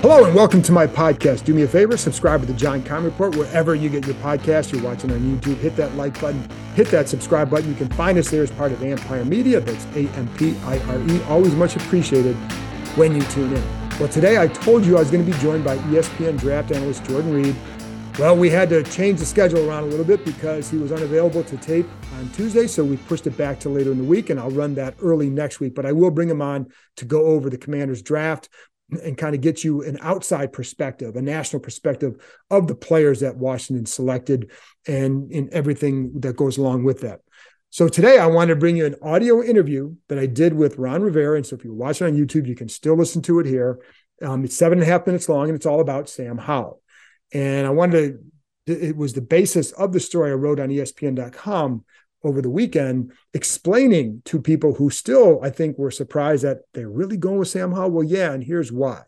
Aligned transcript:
Hello 0.00 0.24
and 0.24 0.34
welcome 0.34 0.62
to 0.62 0.72
my 0.72 0.86
podcast. 0.86 1.44
Do 1.44 1.52
me 1.52 1.60
a 1.60 1.68
favor, 1.68 1.94
subscribe 1.94 2.40
to 2.40 2.46
the 2.46 2.54
John 2.54 2.82
Keim 2.82 3.04
Report 3.04 3.36
wherever 3.36 3.74
you 3.74 3.90
get 3.90 4.06
your 4.06 4.14
podcast. 4.16 4.72
You're 4.72 4.82
watching 4.82 5.12
on 5.12 5.20
YouTube, 5.20 5.58
hit 5.58 5.76
that 5.76 5.94
like 5.94 6.18
button, 6.18 6.48
hit 6.74 6.88
that 6.88 7.06
subscribe 7.06 7.50
button. 7.50 7.68
You 7.68 7.74
can 7.74 7.90
find 7.90 8.16
us 8.16 8.30
there 8.30 8.42
as 8.42 8.50
part 8.50 8.72
of 8.72 8.82
Ampire 8.82 9.26
Media. 9.26 9.60
That's 9.60 9.84
A 9.94 10.08
M 10.16 10.26
P 10.38 10.56
I 10.64 10.78
R 10.88 10.98
E. 11.06 11.22
Always 11.24 11.54
much 11.54 11.76
appreciated 11.76 12.34
when 12.96 13.14
you 13.14 13.20
tune 13.24 13.54
in. 13.54 13.62
Well, 13.98 14.08
today 14.08 14.38
I 14.38 14.46
told 14.46 14.86
you 14.86 14.96
I 14.96 15.00
was 15.00 15.10
going 15.10 15.22
to 15.22 15.30
be 15.30 15.36
joined 15.36 15.64
by 15.64 15.76
ESPN 15.76 16.40
draft 16.40 16.72
analyst 16.72 17.04
Jordan 17.04 17.34
Reid. 17.34 17.54
Well, 18.18 18.36
we 18.36 18.48
had 18.48 18.70
to 18.70 18.82
change 18.82 19.20
the 19.20 19.26
schedule 19.26 19.68
around 19.68 19.84
a 19.84 19.86
little 19.86 20.04
bit 20.04 20.24
because 20.24 20.70
he 20.70 20.78
was 20.78 20.92
unavailable 20.92 21.44
to 21.44 21.56
tape 21.58 21.86
on 22.16 22.28
Tuesday. 22.30 22.66
So 22.66 22.84
we 22.84 22.96
pushed 22.96 23.26
it 23.26 23.36
back 23.36 23.60
to 23.60 23.68
later 23.68 23.92
in 23.92 23.98
the 23.98 24.04
week, 24.04 24.30
and 24.30 24.40
I'll 24.40 24.50
run 24.50 24.74
that 24.76 24.94
early 25.00 25.28
next 25.28 25.60
week. 25.60 25.74
But 25.74 25.84
I 25.84 25.92
will 25.92 26.10
bring 26.10 26.30
him 26.30 26.40
on 26.40 26.68
to 26.96 27.04
go 27.04 27.26
over 27.26 27.50
the 27.50 27.58
Commanders 27.58 28.02
draft 28.02 28.48
and 29.02 29.16
kind 29.16 29.34
of 29.34 29.40
get 29.40 29.64
you 29.64 29.82
an 29.82 29.98
outside 30.00 30.52
perspective, 30.52 31.16
a 31.16 31.22
national 31.22 31.60
perspective 31.60 32.22
of 32.50 32.66
the 32.66 32.74
players 32.74 33.20
that 33.20 33.36
Washington 33.36 33.86
selected 33.86 34.50
and 34.86 35.30
in 35.30 35.48
everything 35.52 36.20
that 36.20 36.36
goes 36.36 36.58
along 36.58 36.84
with 36.84 37.00
that. 37.00 37.20
So 37.70 37.88
today 37.88 38.18
I 38.18 38.26
want 38.26 38.48
to 38.48 38.56
bring 38.56 38.76
you 38.76 38.86
an 38.86 38.96
audio 39.00 39.42
interview 39.42 39.94
that 40.08 40.18
I 40.18 40.26
did 40.26 40.54
with 40.54 40.76
Ron 40.76 41.02
Rivera. 41.02 41.36
And 41.36 41.46
so 41.46 41.54
if 41.56 41.64
you're 41.64 41.72
watching 41.72 42.06
on 42.06 42.16
YouTube, 42.16 42.46
you 42.46 42.56
can 42.56 42.68
still 42.68 42.96
listen 42.96 43.22
to 43.22 43.38
it 43.38 43.46
here. 43.46 43.78
Um, 44.22 44.44
it's 44.44 44.56
seven 44.56 44.78
and 44.80 44.88
a 44.88 44.90
half 44.90 45.06
minutes 45.06 45.28
long 45.28 45.48
and 45.48 45.56
it's 45.56 45.66
all 45.66 45.80
about 45.80 46.08
Sam 46.08 46.36
Howell. 46.36 46.82
And 47.32 47.66
I 47.66 47.70
wanted 47.70 48.18
to, 48.66 48.88
it 48.88 48.96
was 48.96 49.12
the 49.12 49.20
basis 49.20 49.70
of 49.72 49.92
the 49.92 50.00
story 50.00 50.32
I 50.32 50.34
wrote 50.34 50.58
on 50.58 50.68
ESPN.com 50.68 51.84
over 52.22 52.42
the 52.42 52.50
weekend 52.50 53.12
explaining 53.32 54.22
to 54.26 54.40
people 54.40 54.74
who 54.74 54.90
still, 54.90 55.40
I 55.42 55.50
think, 55.50 55.78
were 55.78 55.90
surprised 55.90 56.44
that 56.44 56.58
they're 56.74 56.90
really 56.90 57.16
going 57.16 57.38
with 57.38 57.48
Sam 57.48 57.72
Howell. 57.72 57.90
Well, 57.90 58.04
yeah, 58.04 58.32
and 58.32 58.44
here's 58.44 58.70
why. 58.72 59.02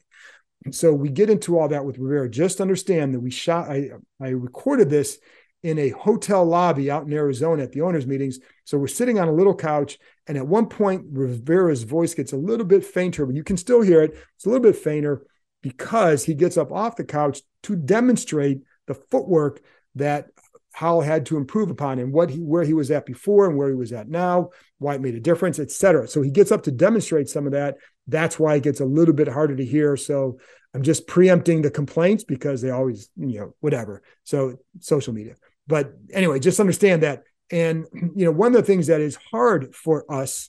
And 0.65 0.75
so 0.75 0.93
we 0.93 1.09
get 1.09 1.31
into 1.31 1.59
all 1.59 1.69
that 1.69 1.85
with 1.85 1.99
Rivera. 1.99 2.31
Just 2.31 2.61
understand 2.61 3.15
that 3.15 3.21
we 3.21 3.31
shot, 3.31 3.69
I, 3.69 3.91
I 4.21 4.29
recorded 4.29 4.91
this 4.91 5.19
in 5.63 5.79
a 5.79 5.91
hotel 5.91 6.45
lobby 6.45 6.91
out 6.91 7.07
in 7.07 7.13
Arizona 7.13 7.63
at 7.63 7.73
the 7.73 7.83
owners' 7.83 8.07
meetings. 8.07 8.39
So 8.65 8.79
we're 8.79 8.89
sitting 8.89 9.19
on 9.19 9.29
a 9.29 9.33
little 9.33 9.55
couch. 9.55 9.99
And 10.27 10.37
at 10.37 10.47
one 10.47 10.67
point, 10.67 11.07
Rivera's 11.11 11.83
voice 11.83 12.15
gets 12.15 12.33
a 12.33 12.37
little 12.37 12.67
bit 12.67 12.85
fainter, 12.85 13.27
but 13.27 13.35
you 13.35 13.45
can 13.45 13.57
still 13.57 13.83
hear 13.83 14.03
it. 14.03 14.17
It's 14.37 14.45
a 14.45 14.49
little 14.49 14.63
bit 14.63 14.77
fainter 14.77 15.27
because 15.63 16.25
he 16.25 16.35
gets 16.35 16.57
up 16.57 16.73
off 16.73 16.97
the 16.97 17.05
couch 17.05 17.41
to 17.65 17.77
demonstrate 17.77 18.63
the 18.87 18.95
footwork 18.95 19.61
that 19.95 20.29
Howell 20.73 21.03
had 21.03 21.27
to 21.27 21.37
improve 21.37 21.71
upon 21.71 21.99
and 21.99 22.13
what 22.13 22.31
he 22.31 22.39
where 22.39 22.65
he 22.65 22.73
was 22.73 22.91
at 22.91 23.07
before 23.07 23.47
and 23.47 23.57
where 23.57 23.69
he 23.69 23.75
was 23.75 23.93
at 23.93 24.09
now, 24.09 24.51
why 24.79 24.95
it 24.95 25.01
made 25.01 25.15
a 25.15 25.21
difference, 25.21 25.59
et 25.59 25.71
cetera. 25.71 26.09
So 26.09 26.23
he 26.23 26.31
gets 26.31 26.51
up 26.51 26.63
to 26.65 26.73
demonstrate 26.73 27.29
some 27.29 27.47
of 27.47 27.53
that. 27.53 27.77
That's 28.07 28.39
why 28.39 28.57
it 28.57 28.63
gets 28.63 28.81
a 28.81 28.85
little 28.85 29.15
bit 29.15 29.29
harder 29.29 29.57
to 29.57 29.65
hear. 29.65 29.97
So 29.97 30.39
I'm 30.75 30.83
just 30.83 31.07
preempting 31.07 31.63
the 31.63 31.71
complaints 31.71 32.25
because 32.25 32.63
they 32.63 32.71
always, 32.71 33.11
you 33.17 33.39
know, 33.39 33.55
whatever. 33.61 34.03
So 34.25 34.57
social 34.81 35.13
media. 35.13 35.37
But 35.67 35.93
anyway, 36.13 36.41
just 36.41 36.61
understand 36.61 37.03
that. 37.03 37.25
And 37.51 37.85
you 37.93 38.25
know, 38.25 38.33
one 38.33 38.49
of 38.49 38.55
the 38.55 38.67
things 38.67 38.87
that 38.87 39.01
is 39.01 39.17
hard 39.31 39.75
for 39.75 40.11
us 40.11 40.49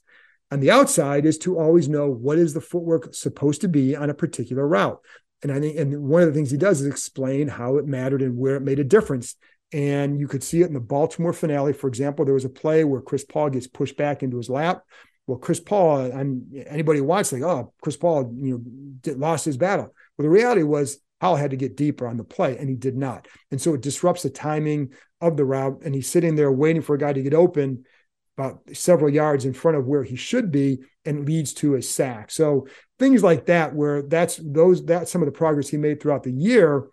on 0.51 0.61
the 0.61 0.71
outside 0.71 1.25
is 1.25 1.37
to 1.39 1.59
always 1.59 1.89
know 1.89 2.09
what 2.09 2.37
is 2.37 2.53
the 2.53 2.61
footwork 2.61 3.13
supposed 3.13 3.61
to 3.61 3.67
be 3.67 3.95
on 3.95 4.09
a 4.09 4.13
particular 4.13 4.67
route. 4.67 4.99
And 5.41 5.51
I 5.51 5.59
think, 5.59 5.77
and 5.77 6.03
one 6.03 6.21
of 6.21 6.29
the 6.29 6.33
things 6.33 6.51
he 6.51 6.57
does 6.57 6.79
is 6.79 6.87
explain 6.87 7.49
how 7.49 7.77
it 7.77 7.85
mattered 7.85 8.21
and 8.21 8.37
where 8.37 8.55
it 8.55 8.61
made 8.61 8.79
a 8.79 8.85
difference 8.85 9.35
and 9.73 10.19
you 10.19 10.27
could 10.27 10.43
see 10.43 10.61
it 10.61 10.67
in 10.67 10.73
the 10.73 10.79
Baltimore 10.79 11.33
finale. 11.33 11.73
For 11.73 11.87
example, 11.87 12.23
there 12.23 12.35
was 12.35 12.45
a 12.45 12.49
play 12.49 12.83
where 12.83 13.01
Chris 13.01 13.25
Paul 13.25 13.49
gets 13.49 13.67
pushed 13.67 13.97
back 13.97 14.21
into 14.21 14.37
his 14.37 14.49
lap. 14.49 14.83
Well, 15.25 15.39
Chris 15.39 15.59
Paul, 15.59 16.01
and 16.11 16.43
anybody 16.67 16.99
who 16.99 17.05
watched, 17.05 17.33
like, 17.33 17.41
oh, 17.41 17.73
Chris 17.81 17.97
Paul, 17.97 18.31
you 18.37 18.63
know, 19.05 19.13
lost 19.13 19.45
his 19.45 19.57
battle. 19.57 19.93
Well, 20.17 20.23
the 20.23 20.29
reality 20.29 20.63
was 20.63 20.99
Howell 21.21 21.37
had 21.37 21.51
to 21.51 21.57
get 21.57 21.77
deeper 21.77 22.05
on 22.05 22.17
the 22.17 22.23
play, 22.23 22.57
and 22.57 22.69
he 22.69 22.75
did 22.75 22.95
not. 22.95 23.27
And 23.49 23.59
so 23.59 23.73
it 23.73 23.81
disrupts 23.81 24.23
the 24.23 24.29
timing 24.29 24.91
of 25.21 25.37
the 25.37 25.45
route. 25.45 25.81
And 25.83 25.95
he's 25.95 26.09
sitting 26.09 26.35
there 26.35 26.51
waiting 26.51 26.81
for 26.81 26.95
a 26.95 26.99
guy 26.99 27.13
to 27.13 27.23
get 27.23 27.33
open 27.33 27.85
about 28.37 28.61
several 28.73 29.09
yards 29.09 29.45
in 29.45 29.53
front 29.53 29.77
of 29.77 29.87
where 29.87 30.03
he 30.03 30.17
should 30.17 30.51
be 30.51 30.79
and 31.05 31.25
leads 31.25 31.53
to 31.53 31.75
a 31.75 31.81
sack. 31.81 32.29
So 32.29 32.67
things 32.99 33.23
like 33.23 33.45
that, 33.45 33.73
where 33.73 34.01
that's 34.01 34.39
those 34.43 34.85
that's 34.85 35.11
some 35.11 35.21
of 35.21 35.27
the 35.27 35.31
progress 35.31 35.69
he 35.69 35.77
made 35.77 36.01
throughout 36.01 36.23
the 36.23 36.31
year 36.31 36.87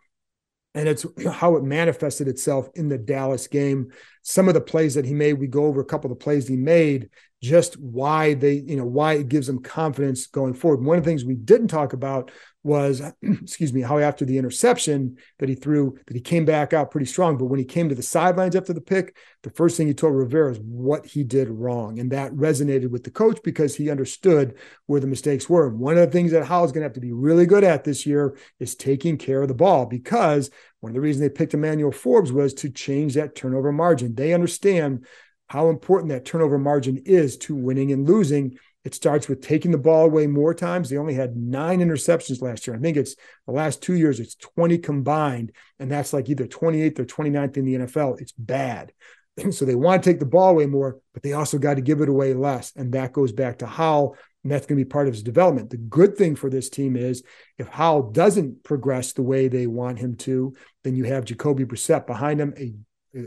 and 0.75 0.89
it's 0.89 1.05
how 1.33 1.57
it 1.57 1.65
manifested 1.65 2.29
itself 2.29 2.69
in 2.75 2.89
the 2.89 2.99
Dallas 2.99 3.47
game. 3.47 3.93
Some 4.23 4.49
of 4.49 4.55
the 4.55 4.61
plays 4.61 4.95
that 4.95 5.05
he 5.05 5.15
made, 5.15 5.35
we 5.35 5.47
go 5.47 5.65
over 5.65 5.81
a 5.81 5.85
couple 5.85 6.11
of 6.11 6.19
the 6.19 6.23
plays 6.23 6.47
he 6.47 6.57
made, 6.57 7.09
just 7.43 7.79
why 7.79 8.35
they, 8.35 8.55
you 8.55 8.77
know, 8.77 8.85
why 8.85 9.15
it 9.15 9.29
gives 9.29 9.47
them 9.47 9.63
confidence 9.63 10.27
going 10.27 10.55
forward. 10.55 10.85
One 10.85 10.99
of 10.99 11.05
the 11.05 11.11
things 11.11 11.25
we 11.25 11.35
didn't 11.35 11.69
talk 11.69 11.93
about 11.93 12.31
was, 12.63 13.03
excuse 13.23 13.73
me, 13.73 13.81
how 13.81 13.99
after 13.99 14.25
the 14.25 14.39
interception 14.39 15.17
that 15.39 15.49
he 15.49 15.55
threw, 15.55 15.99
that 16.07 16.15
he 16.15 16.21
came 16.21 16.45
back 16.45 16.73
out 16.73 16.91
pretty 16.91 17.07
strong. 17.07 17.39
But 17.39 17.47
when 17.47 17.59
he 17.59 17.65
came 17.65 17.89
to 17.89 17.95
the 17.95 18.03
sidelines 18.03 18.55
after 18.55 18.73
the 18.73 18.81
pick, 18.81 19.17
the 19.43 19.51
first 19.51 19.77
thing 19.77 19.87
he 19.87 19.95
told 19.95 20.15
Rivera 20.15 20.53
is 20.53 20.61
what 20.61 21.07
he 21.07 21.25
did 21.25 21.49
wrong. 21.49 21.99
And 21.99 22.13
that 22.13 22.33
resonated 22.33 22.91
with 22.91 23.05
the 23.05 23.11
coach 23.11 23.39
because 23.43 23.75
he 23.75 23.91
understood 23.91 24.59
where 24.87 25.01
the 25.01 25.07
mistakes 25.07 25.49
were. 25.49 25.69
And 25.69 25.79
one 25.79 25.97
of 25.97 26.07
the 26.07 26.13
things 26.13 26.33
that 26.33 26.45
Howell's 26.45 26.73
going 26.73 26.83
to 26.83 26.87
have 26.87 26.95
to 26.95 27.01
be 27.01 27.13
really 27.13 27.47
good 27.47 27.65
at 27.65 27.85
this 27.85 28.05
year 28.07 28.37
is 28.59 28.75
taking 28.75 29.17
care 29.17 29.43
of 29.43 29.49
the 29.49 29.55
ball 29.55 29.87
because 29.87 30.51
one 30.81 30.91
of 30.91 30.95
the 30.95 31.01
reasons 31.01 31.21
they 31.21 31.35
picked 31.35 31.55
Emmanuel 31.55 31.93
Forbes 31.93 32.33
was 32.33 32.55
to 32.55 32.71
change 32.71 33.15
that 33.15 33.35
turnover 33.35 33.73
margin. 33.73 34.15
They 34.15 34.35
understand 34.35 35.07
how 35.51 35.69
important 35.69 36.11
that 36.11 36.25
turnover 36.25 36.59
margin 36.59 36.99
is 37.05 37.37
to 37.37 37.57
winning 37.57 37.91
and 37.91 38.09
losing. 38.09 38.57
It 38.85 38.95
starts 38.95 39.29
with 39.29 39.43
taking 39.43 39.73
the 39.73 39.79
ball 39.79 40.07
away 40.07 40.27
more 40.27 40.55
times. 40.55 40.89
They 40.89 40.97
only 40.97 41.15
had 41.15 41.37
nine 41.37 41.81
interceptions 41.81 42.41
last 42.41 42.67
year. 42.67 42.77
I 42.77 42.79
think 42.79 42.97
it's 42.97 43.15
the 43.47 43.53
last 43.53 43.83
two 43.83 43.95
years, 43.95 44.21
it's 44.21 44.35
20 44.37 44.79
combined. 44.79 45.53
And 45.79 45.91
that's 45.91 46.13
like 46.13 46.29
either 46.29 46.47
28th 46.47 46.99
or 46.99 47.05
29th 47.05 47.57
in 47.59 47.65
the 47.67 47.75
NFL. 47.75 48.21
It's 48.21 48.33
bad. 48.33 48.93
So 49.53 49.65
they 49.65 49.77
want 49.77 50.03
to 50.03 50.11
take 50.11 50.19
the 50.19 50.27
ball 50.27 50.51
away 50.51 50.67
more, 50.67 50.99
but 51.15 51.23
they 51.23 51.33
also 51.33 51.57
got 51.57 51.75
to 51.75 51.81
give 51.81 52.03
it 52.03 52.11
away 52.11 52.35
less. 52.35 52.73
And 52.77 52.93
that 52.93 53.15
goes 53.15 53.33
back 53.33 53.59
to 53.59 53.67
Howell. 53.67 54.17
And 54.43 54.53
that's 54.53 54.67
going 54.67 54.79
to 54.79 54.85
be 54.85 54.89
part 54.89 55.07
of 55.07 55.15
his 55.15 55.23
development. 55.23 55.71
The 55.71 55.79
good 55.79 56.17
thing 56.17 56.37
for 56.37 56.51
this 56.51 56.69
team 56.69 56.95
is 56.95 57.23
if 57.57 57.67
Howell 57.69 58.11
doesn't 58.11 58.65
progress 58.65 59.13
the 59.13 59.23
way 59.23 59.49
they 59.49 59.67
want 59.67 59.99
him 59.99 60.17
to, 60.17 60.55
then 60.85 60.95
you 60.95 61.05
have 61.05 61.25
Jacoby 61.25 61.65
Brissett 61.65 62.07
behind 62.07 62.39
him, 62.39 62.53
a 62.59 62.75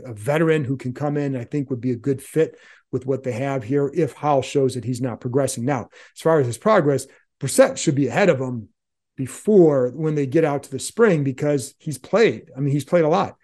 a 0.04 0.14
veteran 0.14 0.64
who 0.64 0.76
can 0.76 0.92
come 0.92 1.16
in, 1.16 1.36
I 1.36 1.44
think 1.44 1.70
would 1.70 1.80
be 1.80 1.90
a 1.90 1.96
good 1.96 2.22
fit 2.22 2.56
with 2.94 3.06
what 3.06 3.24
they 3.24 3.32
have 3.32 3.64
here 3.64 3.90
if 3.92 4.12
Howell 4.12 4.42
shows 4.42 4.74
that 4.74 4.84
he's 4.84 5.00
not 5.00 5.20
progressing. 5.20 5.64
Now, 5.64 5.88
as 6.14 6.22
far 6.22 6.38
as 6.38 6.46
his 6.46 6.56
progress, 6.56 7.08
Brissett 7.40 7.76
should 7.76 7.96
be 7.96 8.06
ahead 8.06 8.30
of 8.30 8.40
him 8.40 8.68
before 9.16 9.90
when 9.90 10.14
they 10.14 10.26
get 10.26 10.44
out 10.44 10.62
to 10.62 10.70
the 10.70 10.78
spring 10.78 11.24
because 11.24 11.74
he's 11.78 11.98
played. 11.98 12.52
I 12.56 12.60
mean, 12.60 12.72
he's 12.72 12.84
played 12.84 13.04
a 13.04 13.08
lot. 13.08 13.36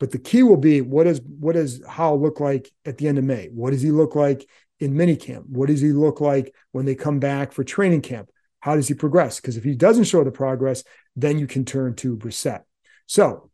But 0.00 0.10
the 0.10 0.18
key 0.18 0.42
will 0.42 0.56
be 0.56 0.80
what 0.80 1.04
does 1.04 1.20
what 1.20 1.52
does 1.52 1.84
Howell 1.86 2.18
look 2.18 2.40
like 2.40 2.70
at 2.86 2.96
the 2.96 3.06
end 3.06 3.18
of 3.18 3.24
May? 3.24 3.50
What 3.52 3.72
does 3.72 3.82
he 3.82 3.90
look 3.90 4.14
like 4.14 4.48
in 4.80 4.94
minicamp? 4.94 5.44
What 5.50 5.68
does 5.68 5.82
he 5.82 5.92
look 5.92 6.22
like 6.22 6.54
when 6.72 6.86
they 6.86 6.94
come 6.94 7.20
back 7.20 7.52
for 7.52 7.62
training 7.62 8.00
camp? 8.00 8.30
How 8.60 8.74
does 8.74 8.88
he 8.88 8.94
progress? 8.94 9.38
Because 9.38 9.58
if 9.58 9.64
he 9.64 9.74
doesn't 9.74 10.04
show 10.04 10.24
the 10.24 10.32
progress, 10.32 10.82
then 11.14 11.38
you 11.38 11.46
can 11.46 11.66
turn 11.66 11.94
to 11.96 12.16
Brissett. 12.16 12.62
So 13.06 13.50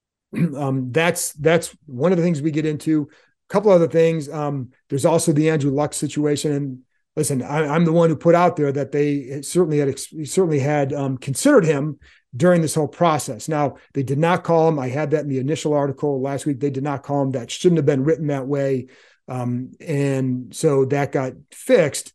um, 0.56 0.90
that's 0.90 1.32
that's 1.34 1.76
one 1.86 2.10
of 2.10 2.18
the 2.18 2.24
things 2.24 2.42
we 2.42 2.50
get 2.50 2.66
into. 2.66 3.08
Couple 3.50 3.70
other 3.70 3.88
things. 3.88 4.28
Um, 4.28 4.70
there's 4.88 5.04
also 5.04 5.32
the 5.32 5.50
Andrew 5.50 5.72
Luck 5.72 5.92
situation, 5.92 6.52
and 6.52 6.78
listen, 7.16 7.42
I, 7.42 7.74
am 7.74 7.84
the 7.84 7.92
one 7.92 8.08
who 8.08 8.16
put 8.16 8.34
out 8.34 8.56
there 8.56 8.72
that 8.72 8.92
they 8.92 9.42
certainly 9.42 9.78
had 9.78 9.98
certainly 9.98 10.60
had 10.60 10.92
um, 10.92 11.18
considered 11.18 11.64
him 11.64 11.98
during 12.36 12.62
this 12.62 12.74
whole 12.74 12.88
process. 12.88 13.48
Now 13.48 13.76
they 13.92 14.02
did 14.02 14.18
not 14.18 14.44
call 14.44 14.68
him. 14.68 14.78
I 14.78 14.88
had 14.88 15.10
that 15.10 15.24
in 15.24 15.28
the 15.28 15.40
initial 15.40 15.74
article 15.74 16.20
last 16.20 16.46
week. 16.46 16.60
They 16.60 16.70
did 16.70 16.84
not 16.84 17.02
call 17.02 17.22
him. 17.22 17.32
That 17.32 17.50
shouldn't 17.50 17.78
have 17.78 17.86
been 17.86 18.04
written 18.04 18.28
that 18.28 18.46
way, 18.46 18.86
um, 19.28 19.72
and 19.80 20.54
so 20.54 20.84
that 20.86 21.12
got 21.12 21.32
fixed, 21.50 22.12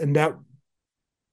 and 0.00 0.16
that 0.16 0.34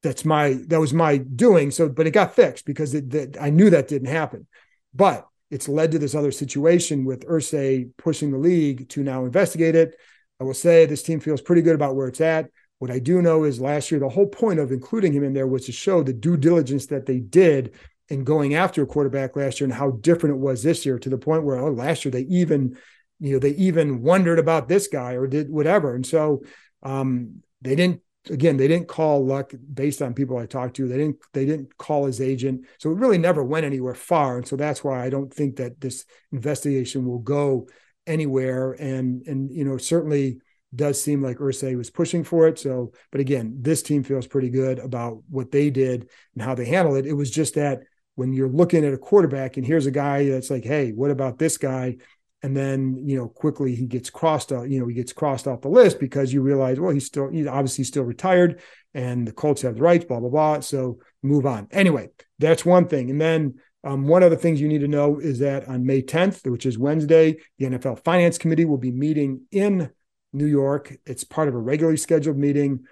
that's 0.03 0.25
my 0.25 0.59
that 0.67 0.79
was 0.79 0.93
my 0.93 1.17
doing. 1.17 1.71
So, 1.71 1.89
but 1.89 2.05
it 2.05 2.11
got 2.11 2.35
fixed 2.35 2.65
because 2.65 2.93
it, 2.93 3.09
that 3.11 3.41
I 3.41 3.49
knew 3.49 3.69
that 3.69 3.87
didn't 3.87 4.09
happen. 4.09 4.45
But 4.93 5.27
it's 5.51 5.69
led 5.69 5.91
to 5.91 5.99
this 5.99 6.15
other 6.15 6.31
situation 6.31 7.05
with 7.05 7.27
Irsay 7.27 7.89
pushing 7.97 8.31
the 8.31 8.37
league 8.37 8.89
to 8.89 9.03
now 9.03 9.25
investigate 9.25 9.75
it. 9.75 9.95
I 10.39 10.43
will 10.43 10.53
say 10.53 10.85
this 10.85 11.03
team 11.03 11.19
feels 11.19 11.41
pretty 11.41 11.61
good 11.61 11.75
about 11.75 11.95
where 11.95 12.07
it's 12.07 12.21
at. 12.21 12.49
What 12.79 12.91
I 12.91 12.99
do 12.99 13.21
know 13.21 13.45
is 13.45 13.61
last 13.61 13.89
year, 13.89 13.99
the 13.99 14.09
whole 14.09 14.27
point 14.27 14.59
of 14.59 14.71
including 14.71 15.13
him 15.13 15.23
in 15.23 15.33
there 15.33 15.47
was 15.47 15.65
to 15.67 15.71
show 15.71 16.03
the 16.03 16.13
due 16.13 16.35
diligence 16.35 16.87
that 16.87 17.05
they 17.05 17.19
did 17.19 17.73
in 18.09 18.23
going 18.23 18.53
after 18.53 18.83
a 18.83 18.87
quarterback 18.87 19.35
last 19.35 19.59
year 19.59 19.65
and 19.65 19.73
how 19.73 19.91
different 19.91 20.35
it 20.35 20.39
was 20.39 20.61
this 20.61 20.85
year 20.85 20.99
to 20.99 21.09
the 21.09 21.17
point 21.17 21.43
where 21.43 21.57
oh, 21.57 21.71
last 21.71 22.05
year 22.05 22.11
they 22.11 22.21
even, 22.21 22.77
you 23.19 23.33
know, 23.33 23.39
they 23.39 23.51
even 23.51 24.01
wondered 24.01 24.39
about 24.39 24.67
this 24.67 24.87
guy 24.87 25.13
or 25.13 25.25
did 25.25 25.49
whatever. 25.49 25.95
And 25.95 26.05
so 26.05 26.43
um, 26.83 27.41
they 27.61 27.75
didn't 27.75 28.01
again, 28.29 28.57
they 28.57 28.67
didn't 28.67 28.87
call 28.87 29.25
Luck 29.25 29.51
based 29.73 30.01
on 30.01 30.13
people 30.13 30.37
I 30.37 30.45
talked 30.45 30.75
to. 30.77 30.87
They 30.87 30.97
didn't 30.97 31.17
they 31.33 31.45
didn't 31.45 31.77
call 31.77 32.05
his 32.05 32.21
agent. 32.21 32.65
So 32.79 32.91
it 32.91 32.97
really 32.97 33.17
never 33.17 33.43
went 33.43 33.65
anywhere 33.65 33.95
far. 33.95 34.37
And 34.37 34.47
so 34.47 34.55
that's 34.55 34.83
why 34.83 35.03
I 35.03 35.09
don't 35.09 35.33
think 35.33 35.57
that 35.57 35.79
this 35.79 36.05
investigation 36.31 37.05
will 37.05 37.19
go 37.19 37.67
anywhere. 38.07 38.73
And 38.73 39.25
and 39.27 39.51
you 39.51 39.65
know, 39.65 39.77
certainly 39.77 40.39
does 40.73 41.01
seem 41.01 41.21
like 41.21 41.37
Irsay 41.37 41.77
was 41.77 41.89
pushing 41.89 42.23
for 42.23 42.47
it. 42.47 42.59
So, 42.59 42.91
but 43.11 43.21
again, 43.21 43.57
this 43.61 43.81
team 43.81 44.03
feels 44.03 44.27
pretty 44.27 44.49
good 44.49 44.79
about 44.79 45.23
what 45.29 45.51
they 45.51 45.69
did 45.69 46.09
and 46.33 46.43
how 46.43 46.55
they 46.55 46.65
handled 46.65 46.97
it. 46.97 47.05
It 47.05 47.13
was 47.13 47.31
just 47.31 47.55
that 47.55 47.83
when 48.15 48.33
you're 48.33 48.49
looking 48.49 48.85
at 48.85 48.93
a 48.93 48.97
quarterback 48.97 49.57
and 49.57 49.65
here's 49.65 49.85
a 49.85 49.91
guy 49.91 50.29
that's 50.29 50.49
like, 50.49 50.63
hey, 50.63 50.91
what 50.91 51.11
about 51.11 51.37
this 51.37 51.57
guy? 51.57 51.97
And 52.45 52.55
then 52.55 53.01
you 53.03 53.17
know 53.17 53.27
quickly 53.27 53.73
he 53.73 53.87
gets 53.87 54.11
crossed 54.11 54.51
out 54.51 54.69
you 54.69 54.79
know 54.79 54.85
he 54.85 54.93
gets 54.93 55.11
crossed 55.11 55.47
off 55.47 55.61
the 55.61 55.67
list 55.67 55.99
because 55.99 56.31
you 56.31 56.43
realize 56.43 56.79
well 56.79 56.91
he's 56.91 57.07
still 57.07 57.27
he's 57.29 57.47
obviously 57.47 57.83
still 57.83 58.03
retired 58.03 58.61
and 58.93 59.27
the 59.27 59.31
colts 59.31 59.63
have 59.63 59.75
the 59.75 59.81
rights 59.81 60.05
blah 60.05 60.19
blah 60.19 60.29
blah. 60.29 60.59
So 60.59 60.99
move 61.23 61.47
on. 61.47 61.67
Anyway 61.71 62.09
that's 62.37 62.63
one 62.63 62.87
thing. 62.87 63.09
And 63.09 63.19
then 63.19 63.55
um, 63.83 64.07
one 64.07 64.21
of 64.21 64.29
the 64.29 64.37
things 64.37 64.61
you 64.61 64.67
need 64.67 64.81
to 64.81 64.87
know 64.87 65.19
is 65.19 65.39
that 65.39 65.67
on 65.67 65.87
may 65.87 66.03
10th 66.03 66.47
which 66.49 66.67
is 66.67 66.77
wednesday 66.77 67.37
the 67.57 67.65
nfl 67.65 68.03
finance 68.03 68.37
committee 68.37 68.65
will 68.65 68.77
be 68.77 68.91
meeting 68.91 69.41
in 69.51 69.89
new 70.31 70.45
york. 70.45 70.95
It's 71.07 71.23
part 71.23 71.47
of 71.47 71.55
a 71.55 71.59
regularly 71.59 71.97
scheduled 71.97 72.37
meeting. 72.37 72.85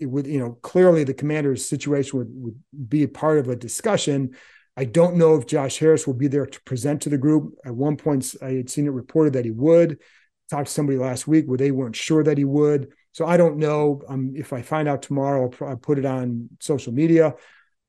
It 0.00 0.06
would 0.06 0.26
you 0.26 0.40
know 0.40 0.58
clearly 0.62 1.04
the 1.04 1.14
commander's 1.14 1.68
situation 1.68 2.18
would, 2.18 2.28
would 2.32 2.88
be 2.88 3.04
a 3.04 3.08
part 3.08 3.38
of 3.38 3.48
a 3.48 3.54
discussion 3.54 4.34
I 4.76 4.84
don't 4.84 5.16
know 5.16 5.36
if 5.36 5.46
Josh 5.46 5.78
Harris 5.78 6.06
will 6.06 6.14
be 6.14 6.28
there 6.28 6.46
to 6.46 6.62
present 6.62 7.02
to 7.02 7.08
the 7.08 7.18
group. 7.18 7.54
At 7.64 7.74
one 7.74 7.96
point, 7.96 8.34
I 8.42 8.50
had 8.50 8.68
seen 8.68 8.86
it 8.86 8.90
reported 8.90 9.32
that 9.32 9.44
he 9.44 9.50
would. 9.50 10.00
Talked 10.50 10.68
to 10.68 10.72
somebody 10.72 10.98
last 10.98 11.26
week 11.26 11.46
where 11.46 11.58
they 11.58 11.70
weren't 11.70 11.96
sure 11.96 12.22
that 12.22 12.38
he 12.38 12.44
would. 12.44 12.92
So 13.12 13.26
I 13.26 13.36
don't 13.36 13.56
know. 13.56 14.02
Um, 14.08 14.34
if 14.36 14.52
I 14.52 14.62
find 14.62 14.86
out 14.86 15.02
tomorrow, 15.02 15.50
I'll, 15.60 15.68
I'll 15.68 15.76
put 15.76 15.98
it 15.98 16.04
on 16.04 16.50
social 16.60 16.92
media. 16.92 17.34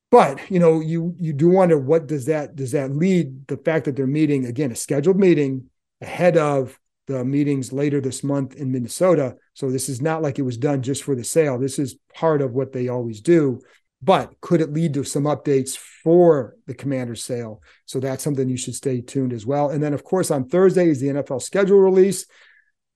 But 0.09 0.49
you 0.49 0.59
know, 0.59 0.79
you 0.79 1.13
you 1.19 1.33
do 1.33 1.49
wonder 1.49 1.77
what 1.77 2.07
does 2.07 2.25
that 2.25 2.55
does 2.55 2.71
that 2.71 2.91
lead 2.91 3.47
the 3.47 3.57
fact 3.57 3.85
that 3.85 3.97
they're 3.97 4.07
meeting 4.07 4.45
again 4.45 4.71
a 4.71 4.75
scheduled 4.75 5.19
meeting 5.19 5.69
ahead 5.99 6.37
of 6.37 6.79
the 7.07 7.25
meetings 7.25 7.73
later 7.73 7.99
this 7.99 8.23
month 8.23 8.55
in 8.55 8.71
Minnesota. 8.71 9.35
So 9.53 9.69
this 9.69 9.89
is 9.89 10.01
not 10.01 10.21
like 10.21 10.39
it 10.39 10.43
was 10.43 10.57
done 10.57 10.81
just 10.81 11.03
for 11.03 11.15
the 11.15 11.23
sale. 11.23 11.57
This 11.57 11.77
is 11.77 11.97
part 12.13 12.41
of 12.41 12.53
what 12.53 12.71
they 12.71 12.87
always 12.87 13.21
do 13.21 13.61
but 14.07 14.39
could 14.39 14.61
it 14.61 14.71
lead 14.71 14.93
to 14.93 15.03
some 15.03 15.23
updates 15.23 15.75
for 15.75 16.55
the 16.65 16.73
commander's 16.73 17.25
sale? 17.25 17.61
So 17.85 17.99
that's 17.99 18.23
something 18.23 18.47
you 18.47 18.55
should 18.55 18.73
stay 18.73 19.01
tuned 19.01 19.33
as 19.33 19.45
well. 19.45 19.69
And 19.69 19.83
then, 19.83 19.93
of 19.93 20.05
course, 20.05 20.31
on 20.31 20.47
Thursday 20.47 20.87
is 20.87 21.01
the 21.01 21.07
NFL 21.07 21.41
schedule 21.41 21.79
release. 21.79 22.25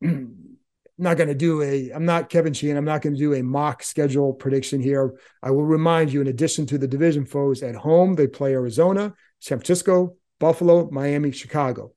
I'm 0.01 0.57
not 0.97 1.17
going 1.17 1.27
to 1.27 1.35
do 1.35 1.61
a, 1.63 1.91
I'm 1.91 2.05
not 2.05 2.29
Kevin 2.29 2.53
Sheehan. 2.53 2.77
I'm 2.77 2.85
not 2.85 3.01
going 3.01 3.13
to 3.13 3.19
do 3.19 3.33
a 3.33 3.43
mock 3.43 3.83
schedule 3.83 4.31
prediction 4.31 4.79
here. 4.79 5.19
I 5.43 5.51
will 5.51 5.65
remind 5.65 6.13
you, 6.13 6.21
in 6.21 6.27
addition 6.27 6.65
to 6.67 6.77
the 6.77 6.87
division 6.87 7.25
foes 7.25 7.61
at 7.61 7.75
home, 7.75 8.15
they 8.15 8.27
play 8.27 8.53
Arizona, 8.53 9.13
San 9.39 9.57
Francisco, 9.57 10.15
Buffalo, 10.39 10.89
Miami, 10.91 11.33
Chicago. 11.33 11.91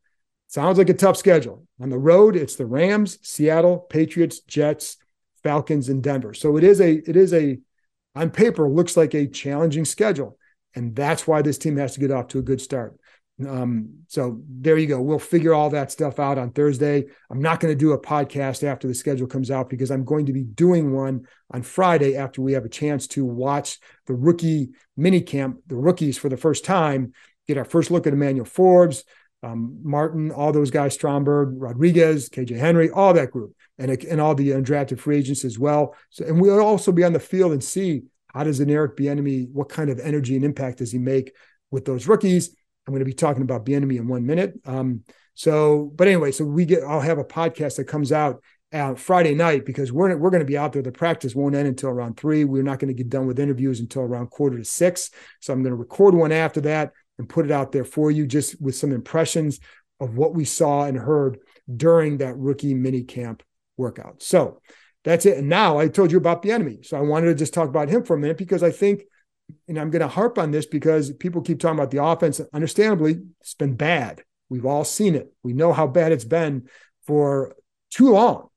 Sounds 0.49 0.77
like 0.77 0.91
a 0.91 0.95
tough 0.95 1.17
schedule. 1.17 1.69
On 1.81 1.89
the 1.89 1.99
road, 1.99 2.35
it's 2.35 2.57
the 2.57 2.67
Rams, 2.67 3.21
Seattle, 3.23 3.79
Patriots, 3.79 4.41
Jets, 4.41 4.97
Falcons, 5.45 5.89
and 5.89 6.03
Denver. 6.03 6.35
So 6.35 6.57
it 6.57 6.65
is 6.65 6.81
a, 6.81 6.95
it 6.95 7.15
is 7.17 7.33
a, 7.33 7.61
on 8.15 8.31
paper 8.31 8.69
looks 8.69 8.97
like 8.97 9.15
a 9.15 9.27
challenging 9.27 9.85
schedule. 9.85 10.39
And 10.75 10.95
that's 10.95 11.27
why 11.27 11.43
this 11.43 11.59
team 11.59 11.77
has 11.77 11.95
to 11.95 12.01
get 12.01 12.11
off 12.11 12.29
to 12.29 12.39
a 12.39 12.43
good 12.43 12.61
start. 12.61 12.99
Um, 13.47 14.05
so 14.07 14.41
there 14.49 14.79
you 14.79 14.87
go. 14.87 15.01
We'll 15.01 15.19
figure 15.19 15.55
all 15.55 15.71
that 15.71 15.91
stuff 15.91 16.21
out 16.21 16.39
on 16.39 16.53
Thursday. 16.53 17.07
I'm 17.31 17.41
not 17.41 17.59
going 17.59 17.73
to 17.73 17.79
do 17.79 17.93
a 17.93 18.01
podcast 18.01 18.63
after 18.63 18.87
the 18.87 18.95
schedule 18.95 19.27
comes 19.27 19.51
out 19.51 19.69
because 19.69 19.91
I'm 19.91 20.05
going 20.05 20.27
to 20.27 20.33
be 20.33 20.45
doing 20.45 20.93
one 20.93 21.27
on 21.53 21.63
Friday 21.63 22.17
after 22.17 22.43
we 22.43 22.53
have 22.53 22.65
a 22.65 22.69
chance 22.69 23.09
to 23.09 23.25
watch 23.25 23.79
the 24.07 24.15
rookie 24.15 24.71
mini 24.97 25.21
camp, 25.21 25.59
the 25.67 25.77
rookies 25.77 26.17
for 26.17 26.29
the 26.29 26.37
first 26.37 26.65
time, 26.65 27.13
get 27.49 27.59
our 27.59 27.65
first 27.65 27.91
look 27.91 28.07
at 28.07 28.13
Emmanuel 28.13 28.45
Forbes, 28.47 29.03
um, 29.43 29.81
Martin, 29.83 30.31
all 30.31 30.53
those 30.53 30.71
guys, 30.71 30.95
Stromberg, 30.95 31.55
Rodriguez, 31.57 32.29
KJ 32.29 32.57
Henry, 32.57 32.91
all 32.91 33.15
that 33.15 33.33
group 33.33 33.55
and, 33.79 33.91
and 34.05 34.21
all 34.21 34.35
the 34.35 34.51
undrafted 34.51 34.99
free 34.99 35.19
agents 35.19 35.45
as 35.45 35.59
well. 35.59 35.95
So, 36.11 36.25
and 36.25 36.41
we'll 36.41 36.61
also 36.61 36.93
be 36.93 37.05
on 37.05 37.13
the 37.13 37.21
field 37.21 37.53
and 37.53 37.63
see 37.63 38.03
how 38.29 38.45
does 38.45 38.61
an 38.61 38.71
Eric 38.71 38.97
Bieniemy, 38.97 39.51
what 39.53 39.69
kind 39.69 39.91
of 39.91 40.01
energy 40.01 40.37
and 40.37 40.45
impact 40.45 40.79
does 40.79 40.93
he 40.93 40.99
make 40.99 41.33
with 41.71 41.85
those 41.85 42.07
rookies? 42.07 42.55
I'm 42.87 42.93
going 42.93 43.01
to 43.01 43.05
be 43.05 43.13
talking 43.13 43.43
about 43.43 43.65
Bieniemy 43.65 43.97
in 43.97 44.09
one 44.09 44.27
minute. 44.27 44.55
Um, 44.65 45.05
so, 45.35 45.93
but 45.95 46.07
anyway, 46.07 46.33
so 46.33 46.45
we 46.45 46.65
get, 46.65 46.83
I'll 46.83 47.01
have 47.01 47.19
a 47.19 47.25
podcast 47.25 47.77
that 47.77 47.85
comes 47.85 48.13
out 48.13 48.43
uh, 48.73 48.95
Friday 48.95 49.35
night 49.35 49.65
because 49.65 49.93
we're 49.93 50.17
we're 50.17 50.31
going 50.31 50.41
to 50.41 50.47
be 50.47 50.59
out 50.59 50.73
there. 50.73 50.83
The 50.83 50.91
practice 50.91 51.35
won't 51.35 51.55
end 51.55 51.69
until 51.69 51.91
around 51.91 52.17
three. 52.17 52.45
We're 52.45 52.65
not 52.65 52.81
going 52.81 52.89
to 52.89 53.03
get 53.03 53.09
done 53.09 53.27
with 53.27 53.39
interviews 53.39 53.79
until 53.79 54.03
around 54.03 54.31
quarter 54.31 54.59
to 54.59 54.65
six. 54.65 55.11
So 55.41 55.53
I'm 55.53 55.63
going 55.63 55.71
to 55.71 55.77
record 55.77 56.15
one 56.15 56.33
after 56.33 56.61
that 56.63 56.93
and 57.19 57.29
put 57.29 57.45
it 57.45 57.53
out 57.53 57.71
there 57.71 57.85
for 57.85 58.11
you, 58.11 58.27
just 58.27 58.61
with 58.61 58.75
some 58.75 58.91
impressions 58.93 59.61
of 60.01 60.17
what 60.17 60.35
we 60.35 60.45
saw 60.45 60.85
and 60.85 60.99
heard 60.99 61.39
during 61.75 62.19
that 62.19 62.37
rookie 62.37 62.75
mini 62.75 63.05
camp 63.05 63.45
workout. 63.77 64.23
So 64.23 64.61
that's 65.05 65.27
it. 65.27 65.39
And 65.39 65.49
now 65.49 65.79
I 65.79 65.89
told 65.89 66.11
you 66.11 66.19
about 66.19 66.43
Bieniemy. 66.43 66.87
So 66.87 66.97
I 66.97 67.01
wanted 67.01 67.27
to 67.27 67.35
just 67.35 67.55
talk 67.55 67.69
about 67.69 67.89
him 67.89 68.05
for 68.05 68.15
a 68.15 68.19
minute 68.19 68.39
because 68.39 68.63
I 68.63 68.71
think, 68.71 69.03
and 69.69 69.79
I'm 69.79 69.91
going 69.91 70.01
to 70.01 70.09
harp 70.09 70.39
on 70.39 70.51
this 70.51 70.67
because 70.67 71.13
people 71.13 71.43
keep 71.43 71.61
talking 71.61 71.79
about 71.79 71.91
the 71.91 72.03
offense. 72.03 72.41
Understandably, 72.53 73.21
it's 73.41 73.55
been 73.55 73.77
bad. 73.77 74.23
We've 74.49 74.67
all 74.67 74.85
seen 74.85 75.15
it. 75.15 75.33
We 75.43 75.53
know 75.53 75.73
how 75.73 75.87
bad 75.87 76.13
it's 76.13 76.25
been 76.25 76.69
for 77.07 77.55
too 77.91 78.13
long. 78.13 78.49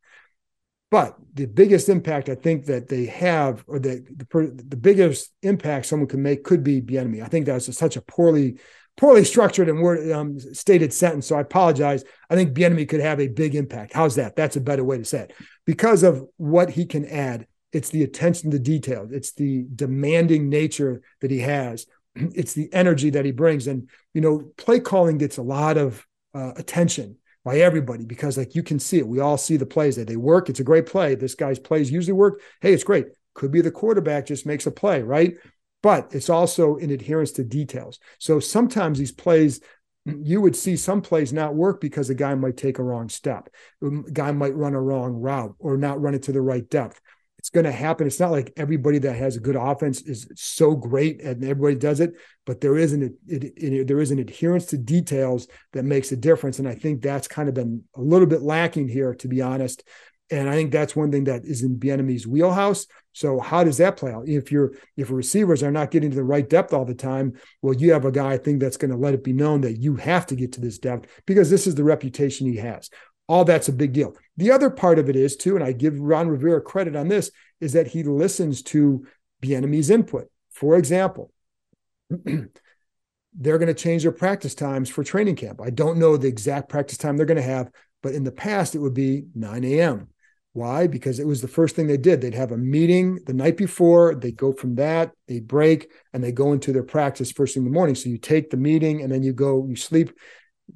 But 0.89 1.17
the 1.33 1.47
biggest 1.47 1.89
impact 1.89 2.29
I 2.29 2.35
think 2.35 2.67
that 2.67 2.87
they 2.87 3.07
have, 3.07 3.63
or 3.67 3.77
the 3.77 4.05
the, 4.09 4.63
the 4.69 4.77
biggest 4.77 5.33
impact 5.41 5.85
someone 5.85 6.07
can 6.07 6.23
make, 6.23 6.45
could 6.45 6.63
be 6.63 6.81
Bieniemy. 6.81 7.21
I 7.21 7.27
think 7.27 7.45
that's 7.45 7.75
such 7.77 7.97
a 7.97 8.01
poorly 8.01 8.59
poorly 8.97 9.23
structured 9.23 9.69
and 9.69 9.81
word 9.81 10.11
um, 10.11 10.39
stated 10.39 10.92
sentence. 10.92 11.27
So 11.27 11.37
I 11.37 11.42
apologize. 11.42 12.04
I 12.30 12.35
think 12.35 12.54
Bieniemy 12.54 12.89
could 12.89 12.99
have 12.99 13.19
a 13.19 13.27
big 13.27 13.56
impact. 13.56 13.94
How's 13.94 14.16
that? 14.16 14.35
That's 14.35 14.57
a 14.57 14.61
better 14.61 14.83
way 14.83 14.97
to 14.97 15.06
say 15.06 15.21
it. 15.21 15.33
Because 15.66 16.04
of 16.04 16.27
what 16.37 16.71
he 16.71 16.85
can 16.85 17.06
add, 17.06 17.47
it's 17.71 17.89
the 17.89 18.04
attention 18.04 18.51
to 18.51 18.59
detail. 18.59 19.07
It's 19.11 19.33
the 19.33 19.66
demanding 19.75 20.49
nature 20.49 21.01
that 21.21 21.31
he 21.31 21.39
has. 21.39 21.85
It's 22.16 22.54
the 22.54 22.73
energy 22.73 23.11
that 23.11 23.25
he 23.25 23.31
brings. 23.31 23.68
And 23.68 23.89
you 24.16 24.21
know, 24.21 24.51
play 24.57 24.80
calling 24.80 25.19
gets 25.19 25.37
a 25.37 25.44
lot 25.44 25.77
of 25.77 26.04
uh, 26.33 26.54
attention 26.56 27.18
by 27.45 27.59
everybody 27.59 28.06
because 28.06 28.37
like 28.37 28.56
you 28.56 28.63
can 28.63 28.80
see 28.80 28.97
it. 28.97 29.07
We 29.07 29.19
all 29.19 29.37
see 29.37 29.56
the 29.56 29.68
plays 29.68 29.97
that 29.97 30.07
they 30.07 30.18
work. 30.18 30.49
It's 30.49 30.59
a 30.59 30.63
great 30.63 30.87
play. 30.87 31.13
This 31.13 31.35
guy's 31.35 31.59
plays 31.59 31.92
usually 31.92 32.13
work. 32.13 32.42
Hey, 32.59 32.73
it's 32.73 32.83
great. 32.83 33.06
Could 33.35 33.51
be 33.51 33.61
the 33.61 33.69
quarterback 33.69 34.25
just 34.25 34.47
makes 34.47 34.66
a 34.66 34.71
play, 34.71 35.04
right? 35.04 35.35
But 35.83 36.09
it's 36.13 36.29
also 36.29 36.75
in 36.77 36.89
adherence 36.91 37.31
to 37.33 37.43
details. 37.43 37.99
So 38.19 38.39
sometimes 38.39 38.97
these 38.97 39.11
plays, 39.11 39.61
you 40.05 40.41
would 40.41 40.55
see 40.55 40.75
some 40.75 41.01
plays 41.01 41.33
not 41.33 41.55
work 41.55 41.81
because 41.81 42.09
a 42.09 42.15
guy 42.15 42.33
might 42.35 42.57
take 42.57 42.79
a 42.79 42.83
wrong 42.83 43.09
step, 43.09 43.49
a 43.83 43.89
guy 44.11 44.31
might 44.31 44.55
run 44.55 44.73
a 44.73 44.81
wrong 44.81 45.13
route 45.13 45.55
or 45.59 45.77
not 45.77 46.01
run 46.01 46.13
it 46.13 46.23
to 46.23 46.31
the 46.31 46.41
right 46.41 46.67
depth. 46.69 46.99
It's 47.39 47.49
going 47.51 47.65
to 47.65 47.71
happen. 47.71 48.07
It's 48.07 48.19
not 48.19 48.31
like 48.31 48.51
everybody 48.57 48.97
that 48.99 49.15
has 49.15 49.37
a 49.37 49.39
good 49.39 49.55
offense 49.55 50.01
is 50.01 50.27
so 50.35 50.75
great 50.75 51.21
and 51.21 51.43
everybody 51.43 51.75
does 51.75 51.99
it, 51.99 52.13
but 52.45 52.61
there 52.61 52.77
is 52.77 52.93
an 52.93 53.15
it, 53.27 53.53
it, 53.55 53.87
there 53.87 54.01
is 54.01 54.11
an 54.11 54.19
adherence 54.19 54.65
to 54.67 54.77
details 54.77 55.47
that 55.73 55.85
makes 55.85 56.11
a 56.11 56.17
difference. 56.17 56.57
And 56.57 56.67
I 56.67 56.73
think 56.73 57.01
that's 57.01 57.27
kind 57.27 57.47
of 57.47 57.53
been 57.53 57.83
a 57.95 58.01
little 58.01 58.25
bit 58.25 58.41
lacking 58.41 58.87
here, 58.87 59.13
to 59.15 59.27
be 59.27 59.41
honest. 59.41 59.87
And 60.29 60.49
I 60.49 60.53
think 60.53 60.71
that's 60.71 60.95
one 60.95 61.11
thing 61.11 61.25
that 61.25 61.45
is 61.45 61.63
in 61.63 61.77
Bieniemy's 61.77 62.27
wheelhouse. 62.27 62.87
So 63.18 63.40
how 63.40 63.64
does 63.64 63.78
that 63.78 63.97
play 63.97 64.12
out? 64.12 64.28
If 64.28 64.52
you're 64.52 64.74
if 64.95 65.09
receivers 65.09 65.64
are 65.64 65.71
not 65.71 65.90
getting 65.90 66.12
to 66.12 66.16
the 66.16 66.24
right 66.24 66.47
depth 66.47 66.71
all 66.71 66.86
the 66.86 66.94
time, 66.94 67.33
well, 67.64 67.74
you 67.74 67.92
have 67.94 68.06
a 68.06 68.12
guy 68.12 68.33
I 68.33 68.38
think 68.38 68.59
that's 68.59 68.78
going 68.78 68.92
to 68.92 68.97
let 68.97 69.16
it 69.16 69.24
be 69.24 69.33
known 69.33 69.62
that 69.62 69.80
you 69.80 69.95
have 69.95 70.28
to 70.28 70.36
get 70.36 70.52
to 70.54 70.62
this 70.62 70.78
depth 70.78 71.09
because 71.26 71.50
this 71.50 71.66
is 71.66 71.74
the 71.74 71.83
reputation 71.83 72.45
he 72.45 72.57
has. 72.57 72.92
All 73.28 73.44
that's 73.44 73.69
a 73.69 73.74
big 73.74 73.92
deal. 73.92 74.16
The 74.38 74.52
other 74.52 74.69
part 74.69 75.00
of 75.00 75.09
it 75.09 75.16
is 75.16 75.36
too, 75.36 75.56
and 75.56 75.64
I 75.64 75.71
give 75.71 76.00
Ron 76.00 76.28
Rivera 76.28 76.62
credit 76.62 76.95
on 76.95 77.07
this, 77.07 77.31
is 77.59 77.74
that 77.74 77.88
he 77.88 78.04
listens 78.04 78.62
to 78.64 79.07
Bieniemy's 79.42 79.90
input. 79.90 80.30
For 80.52 80.78
example, 80.78 81.31
they're 82.24 83.57
going 83.57 83.66
to 83.66 83.74
change 83.74 84.04
their 84.04 84.12
practice 84.12 84.54
times 84.54 84.90
for 84.90 85.04
training 85.04 85.38
camp. 85.38 85.59
I 85.59 85.71
don't 85.71 85.97
know 85.97 86.18
the 86.18 86.28
exact 86.28 86.69
practice 86.69 87.00
time 87.00 87.18
they're 87.18 87.26
going 87.26 87.38
to 87.38 87.42
have, 87.42 87.71
but 88.04 88.14
in 88.14 88.24
the 88.24 88.31
past 88.31 88.76
it 88.76 88.80
would 88.80 88.94
be 88.94 89.26
9 89.33 89.64
a.m. 89.64 90.09
Why? 90.57 90.87
Because 90.87 91.19
it 91.19 91.28
was 91.28 91.40
the 91.44 91.47
first 91.47 91.76
thing 91.76 91.85
they 91.85 91.97
did. 91.97 92.19
They'd 92.19 92.33
have 92.33 92.52
a 92.52 92.57
meeting 92.57 93.19
the 93.28 93.33
night 93.33 93.57
before, 93.57 94.16
they 94.16 94.31
go 94.31 94.52
from 94.52 94.73
that, 94.78 95.11
they 95.28 95.40
break, 95.40 95.92
and 96.14 96.23
they 96.23 96.31
go 96.31 96.52
into 96.52 96.73
their 96.73 96.81
practice 96.81 97.31
first 97.31 97.54
thing 97.54 97.61
in 97.61 97.66
the 97.66 97.76
morning. 97.76 97.94
So 97.94 98.09
you 98.09 98.18
take 98.18 98.49
the 98.49 98.57
meeting 98.57 99.04
and 99.04 99.11
then 99.11 99.21
you 99.21 99.33
go, 99.33 99.68
you 99.69 99.76
sleep, 99.76 100.18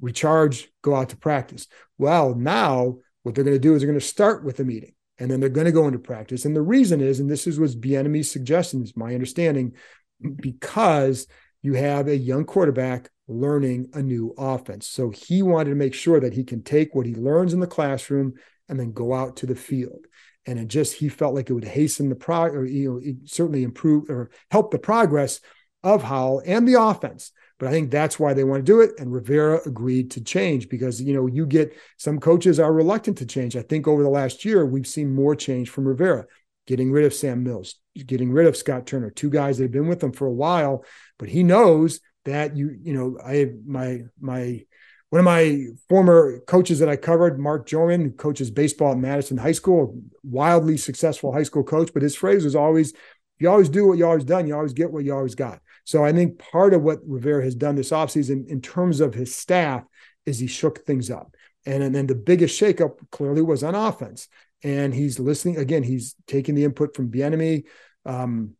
recharge, 0.00 0.70
go 0.82 0.94
out 0.94 1.08
to 1.08 1.16
practice. 1.16 1.66
Well, 1.98 2.36
now 2.36 2.98
what 3.24 3.34
they're 3.34 3.42
going 3.42 3.56
to 3.56 3.60
do 3.60 3.74
is 3.74 3.80
they're 3.80 3.88
going 3.88 3.98
to 3.98 4.06
start 4.06 4.44
with 4.44 4.60
a 4.60 4.64
meeting 4.64 4.94
and 5.18 5.28
then 5.28 5.40
they're 5.40 5.48
going 5.48 5.64
to 5.64 5.72
go 5.72 5.88
into 5.88 5.98
practice. 5.98 6.44
And 6.44 6.54
the 6.54 6.62
reason 6.62 7.00
is, 7.00 7.18
and 7.18 7.28
this 7.28 7.48
is 7.48 7.58
was 7.58 7.74
Bieniemy's 7.74 8.30
suggestion, 8.30 8.84
is 8.84 8.96
my 8.96 9.14
understanding, 9.14 9.74
because 10.36 11.26
you 11.60 11.74
have 11.74 12.06
a 12.06 12.16
young 12.16 12.44
quarterback 12.44 13.10
learning 13.26 13.88
a 13.94 14.00
new 14.00 14.32
offense. 14.38 14.86
So 14.86 15.10
he 15.10 15.42
wanted 15.42 15.70
to 15.70 15.76
make 15.76 15.94
sure 15.94 16.20
that 16.20 16.34
he 16.34 16.44
can 16.44 16.62
take 16.62 16.94
what 16.94 17.06
he 17.06 17.16
learns 17.16 17.52
in 17.52 17.58
the 17.58 17.66
classroom 17.66 18.34
and 18.72 18.80
then 18.80 18.92
go 18.92 19.12
out 19.12 19.36
to 19.36 19.46
the 19.46 19.54
field. 19.54 20.06
And 20.46 20.58
it 20.58 20.66
just 20.66 20.94
he 20.94 21.10
felt 21.10 21.34
like 21.34 21.50
it 21.50 21.52
would 21.52 21.62
hasten 21.62 22.08
the 22.08 22.16
pro, 22.16 22.44
or 22.44 22.64
you 22.64 22.90
know 22.90 23.12
certainly 23.26 23.62
improve 23.62 24.08
or 24.08 24.30
help 24.50 24.70
the 24.70 24.78
progress 24.78 25.40
of 25.84 26.02
Howell 26.02 26.42
and 26.46 26.66
the 26.66 26.80
offense. 26.80 27.32
But 27.58 27.68
I 27.68 27.70
think 27.70 27.90
that's 27.90 28.18
why 28.18 28.32
they 28.32 28.42
want 28.42 28.64
to 28.66 28.72
do 28.72 28.80
it. 28.80 28.92
And 28.98 29.12
Rivera 29.12 29.60
agreed 29.66 30.12
to 30.12 30.24
change 30.24 30.70
because 30.70 31.00
you 31.00 31.14
know 31.14 31.26
you 31.26 31.46
get 31.46 31.76
some 31.98 32.18
coaches 32.18 32.58
are 32.58 32.72
reluctant 32.72 33.18
to 33.18 33.26
change. 33.26 33.56
I 33.56 33.62
think 33.62 33.86
over 33.86 34.02
the 34.02 34.08
last 34.08 34.44
year 34.44 34.64
we've 34.64 34.86
seen 34.86 35.14
more 35.14 35.36
change 35.36 35.68
from 35.68 35.86
Rivera, 35.86 36.24
getting 36.66 36.90
rid 36.90 37.04
of 37.04 37.14
Sam 37.14 37.44
Mills, 37.44 37.76
getting 37.94 38.32
rid 38.32 38.46
of 38.46 38.56
Scott 38.56 38.86
Turner, 38.86 39.10
two 39.10 39.30
guys 39.30 39.58
that 39.58 39.64
have 39.64 39.70
been 39.70 39.86
with 39.86 40.02
him 40.02 40.12
for 40.12 40.26
a 40.26 40.32
while. 40.32 40.84
But 41.18 41.28
he 41.28 41.42
knows 41.42 42.00
that 42.24 42.56
you 42.56 42.74
you 42.82 42.94
know 42.94 43.18
I 43.22 43.50
my 43.66 44.04
my 44.18 44.64
one 45.12 45.18
of 45.18 45.26
my 45.26 45.66
former 45.90 46.40
coaches 46.46 46.78
that 46.78 46.88
I 46.88 46.96
covered, 46.96 47.38
Mark 47.38 47.68
Jorman, 47.68 48.02
who 48.02 48.10
coaches 48.12 48.50
baseball 48.50 48.92
at 48.92 48.98
Madison 48.98 49.36
High 49.36 49.52
School, 49.52 50.00
wildly 50.22 50.78
successful 50.78 51.34
high 51.34 51.42
school 51.42 51.62
coach, 51.62 51.92
but 51.92 52.00
his 52.00 52.16
phrase 52.16 52.44
was 52.44 52.56
always, 52.56 52.94
you 53.38 53.50
always 53.50 53.68
do 53.68 53.86
what 53.86 53.98
you 53.98 54.06
always 54.06 54.24
done, 54.24 54.46
you 54.46 54.54
always 54.56 54.72
get 54.72 54.90
what 54.90 55.04
you 55.04 55.12
always 55.12 55.34
got. 55.34 55.60
So 55.84 56.02
I 56.02 56.14
think 56.14 56.38
part 56.38 56.72
of 56.72 56.80
what 56.80 57.00
Rivera 57.06 57.44
has 57.44 57.54
done 57.54 57.74
this 57.74 57.90
offseason 57.90 58.48
in 58.48 58.62
terms 58.62 59.02
of 59.02 59.12
his 59.12 59.34
staff 59.34 59.84
is 60.24 60.38
he 60.38 60.46
shook 60.46 60.86
things 60.86 61.10
up. 61.10 61.36
And, 61.66 61.82
and 61.82 61.94
then 61.94 62.06
the 62.06 62.14
biggest 62.14 62.58
shakeup 62.58 62.96
clearly 63.10 63.42
was 63.42 63.62
on 63.62 63.74
offense. 63.74 64.28
And 64.64 64.94
he's 64.94 65.20
listening 65.20 65.58
again, 65.58 65.82
he's 65.82 66.14
taking 66.26 66.54
the 66.54 66.64
input 66.64 66.96
from 66.96 67.10
Bieniemy. 67.10 67.64
Um, 68.06 68.54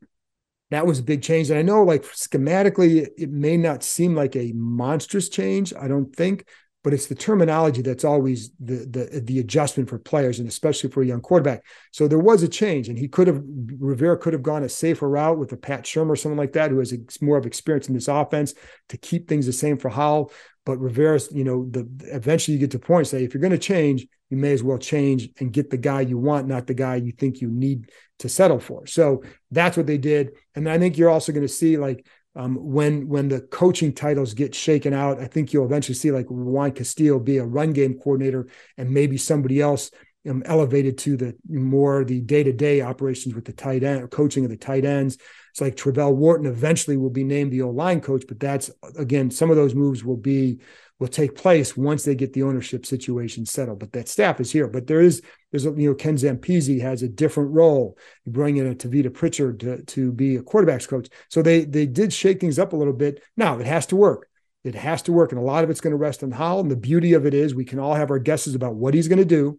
that 0.72 0.86
was 0.86 0.98
a 0.98 1.02
big 1.02 1.22
change. 1.22 1.50
And 1.50 1.58
I 1.58 1.62
know, 1.62 1.82
like 1.82 2.02
schematically, 2.04 3.08
it 3.16 3.30
may 3.30 3.56
not 3.56 3.82
seem 3.82 4.14
like 4.14 4.36
a 4.36 4.52
monstrous 4.54 5.28
change. 5.28 5.72
I 5.74 5.88
don't 5.88 6.14
think, 6.14 6.46
but 6.84 6.92
it's 6.92 7.06
the 7.06 7.14
terminology 7.14 7.80
that's 7.82 8.04
always 8.04 8.50
the 8.58 8.86
the 8.86 9.20
the 9.20 9.38
adjustment 9.38 9.88
for 9.88 9.98
players 9.98 10.38
and 10.38 10.48
especially 10.48 10.90
for 10.90 11.02
a 11.02 11.06
young 11.06 11.20
quarterback. 11.20 11.64
So 11.92 12.08
there 12.08 12.18
was 12.18 12.42
a 12.42 12.48
change, 12.48 12.88
and 12.88 12.98
he 12.98 13.08
could 13.08 13.28
have 13.28 13.42
Rivera 13.78 14.18
could 14.18 14.32
have 14.32 14.42
gone 14.42 14.64
a 14.64 14.68
safer 14.68 15.08
route 15.08 15.38
with 15.38 15.52
a 15.52 15.56
Pat 15.56 15.84
Shurmur 15.84 16.10
or 16.10 16.16
someone 16.16 16.38
like 16.38 16.52
that 16.54 16.70
who 16.70 16.78
has 16.78 16.96
more 17.20 17.38
of 17.38 17.46
experience 17.46 17.88
in 17.88 17.94
this 17.94 18.08
offense 18.08 18.54
to 18.88 18.96
keep 18.96 19.28
things 19.28 19.46
the 19.46 19.52
same 19.52 19.78
for 19.78 19.90
Howell. 19.90 20.32
But 20.64 20.78
Rivera's, 20.78 21.28
you 21.32 21.44
know, 21.44 21.68
the 21.70 21.88
eventually 22.12 22.54
you 22.54 22.60
get 22.60 22.72
to 22.72 22.78
point 22.78 23.06
say 23.06 23.24
if 23.24 23.34
you're 23.34 23.40
going 23.40 23.52
to 23.52 23.58
change, 23.58 24.06
you 24.32 24.38
may 24.38 24.52
as 24.52 24.62
well 24.62 24.78
change 24.78 25.28
and 25.40 25.52
get 25.52 25.68
the 25.68 25.76
guy 25.76 26.00
you 26.00 26.16
want, 26.16 26.48
not 26.48 26.66
the 26.66 26.72
guy 26.72 26.96
you 26.96 27.12
think 27.12 27.42
you 27.42 27.50
need 27.50 27.90
to 28.18 28.30
settle 28.30 28.58
for. 28.58 28.86
So 28.86 29.22
that's 29.50 29.76
what 29.76 29.86
they 29.86 29.98
did. 29.98 30.30
And 30.54 30.70
I 30.70 30.78
think 30.78 30.96
you're 30.96 31.10
also 31.10 31.32
going 31.32 31.46
to 31.46 31.52
see 31.52 31.76
like 31.76 32.06
um, 32.34 32.54
when 32.56 33.08
when 33.08 33.28
the 33.28 33.42
coaching 33.42 33.92
titles 33.92 34.32
get 34.32 34.54
shaken 34.54 34.94
out, 34.94 35.20
I 35.20 35.26
think 35.26 35.52
you'll 35.52 35.66
eventually 35.66 35.96
see 35.96 36.10
like 36.10 36.28
Juan 36.30 36.72
Castillo 36.72 37.18
be 37.18 37.36
a 37.36 37.44
run 37.44 37.74
game 37.74 37.98
coordinator 37.98 38.48
and 38.78 38.90
maybe 38.90 39.18
somebody 39.18 39.60
else 39.60 39.90
um, 40.26 40.42
elevated 40.46 40.96
to 40.98 41.18
the 41.18 41.36
more 41.46 42.02
the 42.02 42.22
day 42.22 42.42
to 42.42 42.54
day 42.54 42.80
operations 42.80 43.34
with 43.34 43.44
the 43.44 43.52
tight 43.52 43.82
end 43.82 44.10
coaching 44.10 44.44
of 44.44 44.50
the 44.50 44.56
tight 44.56 44.86
ends. 44.86 45.18
It's 45.50 45.60
like 45.60 45.76
Travelle 45.76 46.16
Wharton 46.16 46.46
eventually 46.46 46.96
will 46.96 47.10
be 47.10 47.24
named 47.24 47.52
the 47.52 47.60
O 47.60 47.68
line 47.68 48.00
coach, 48.00 48.24
but 48.26 48.40
that's 48.40 48.70
again 48.96 49.30
some 49.30 49.50
of 49.50 49.56
those 49.56 49.74
moves 49.74 50.02
will 50.02 50.16
be 50.16 50.60
will 51.02 51.08
take 51.08 51.34
place 51.34 51.76
once 51.76 52.04
they 52.04 52.14
get 52.14 52.32
the 52.32 52.44
ownership 52.44 52.86
situation 52.86 53.44
settled. 53.44 53.80
But 53.80 53.92
that 53.92 54.08
staff 54.08 54.38
is 54.38 54.52
here. 54.52 54.68
But 54.68 54.86
there 54.86 55.00
is 55.00 55.20
there's 55.50 55.64
you 55.64 55.88
know 55.88 55.94
Ken 55.94 56.14
Zampese 56.14 56.80
has 56.80 57.02
a 57.02 57.08
different 57.08 57.50
role. 57.50 57.98
You 58.24 58.30
bring 58.30 58.56
in 58.56 58.68
a 58.68 58.74
Tavita 58.74 59.12
Pritchard 59.12 59.58
to, 59.60 59.82
to 59.82 60.12
be 60.12 60.36
a 60.36 60.42
quarterbacks 60.42 60.86
coach. 60.86 61.08
So 61.28 61.42
they 61.42 61.64
they 61.64 61.86
did 61.86 62.12
shake 62.12 62.40
things 62.40 62.56
up 62.56 62.72
a 62.72 62.76
little 62.76 62.92
bit. 62.92 63.20
Now 63.36 63.58
it 63.58 63.66
has 63.66 63.84
to 63.86 63.96
work. 63.96 64.28
It 64.62 64.76
has 64.76 65.02
to 65.02 65.12
work, 65.12 65.32
and 65.32 65.40
a 65.40 65.44
lot 65.44 65.64
of 65.64 65.70
it's 65.70 65.80
going 65.80 65.90
to 65.90 65.96
rest 65.96 66.22
on 66.22 66.30
Howell. 66.30 66.60
And 66.60 66.70
the 66.70 66.76
beauty 66.76 67.14
of 67.14 67.26
it 67.26 67.34
is 67.34 67.52
we 67.52 67.64
can 67.64 67.80
all 67.80 67.94
have 67.94 68.12
our 68.12 68.20
guesses 68.20 68.54
about 68.54 68.76
what 68.76 68.94
he's 68.94 69.08
going 69.08 69.18
to 69.18 69.24
do 69.24 69.58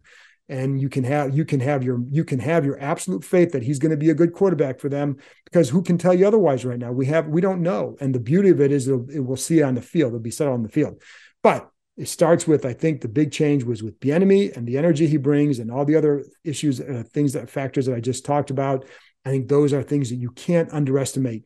and 0.49 0.81
you 0.81 0.89
can 0.89 1.03
have 1.03 1.35
you 1.35 1.45
can 1.45 1.59
have 1.59 1.83
your 1.83 2.01
you 2.09 2.25
can 2.25 2.39
have 2.39 2.65
your 2.65 2.79
absolute 2.79 3.23
faith 3.23 3.51
that 3.53 3.63
he's 3.63 3.79
going 3.79 3.91
to 3.91 3.97
be 3.97 4.09
a 4.09 4.13
good 4.13 4.33
quarterback 4.33 4.79
for 4.79 4.89
them 4.89 5.17
because 5.45 5.69
who 5.69 5.81
can 5.81 5.97
tell 5.97 6.13
you 6.13 6.27
otherwise 6.27 6.65
right 6.65 6.79
now 6.79 6.91
we 6.91 7.05
have 7.05 7.27
we 7.27 7.39
don't 7.39 7.61
know 7.61 7.95
and 8.01 8.13
the 8.13 8.19
beauty 8.19 8.49
of 8.49 8.59
it 8.59 8.71
is 8.71 8.87
it 8.87 9.23
we'll 9.23 9.37
see 9.37 9.59
it 9.59 9.63
on 9.63 9.75
the 9.75 9.81
field 9.81 10.09
it'll 10.09 10.19
be 10.19 10.31
set 10.31 10.47
on 10.47 10.63
the 10.63 10.69
field 10.69 11.01
but 11.43 11.69
it 11.95 12.07
starts 12.07 12.47
with 12.47 12.65
I 12.65 12.73
think 12.73 13.01
the 13.01 13.07
big 13.07 13.31
change 13.31 13.63
was 13.63 13.83
with 13.83 13.99
Bieniemy 13.99 14.57
and 14.57 14.67
the 14.67 14.77
energy 14.77 15.05
he 15.05 15.17
brings 15.17 15.59
and 15.59 15.69
all 15.69 15.85
the 15.85 15.95
other 15.95 16.25
issues 16.43 16.81
uh, 16.81 17.03
things 17.11 17.33
that 17.33 17.49
factors 17.49 17.85
that 17.85 17.95
I 17.95 17.99
just 17.99 18.25
talked 18.25 18.49
about. 18.49 18.85
I 19.25 19.29
think 19.29 19.47
those 19.47 19.73
are 19.73 19.83
things 19.83 20.09
that 20.09 20.15
you 20.15 20.31
can't 20.31 20.73
underestimate. 20.73 21.45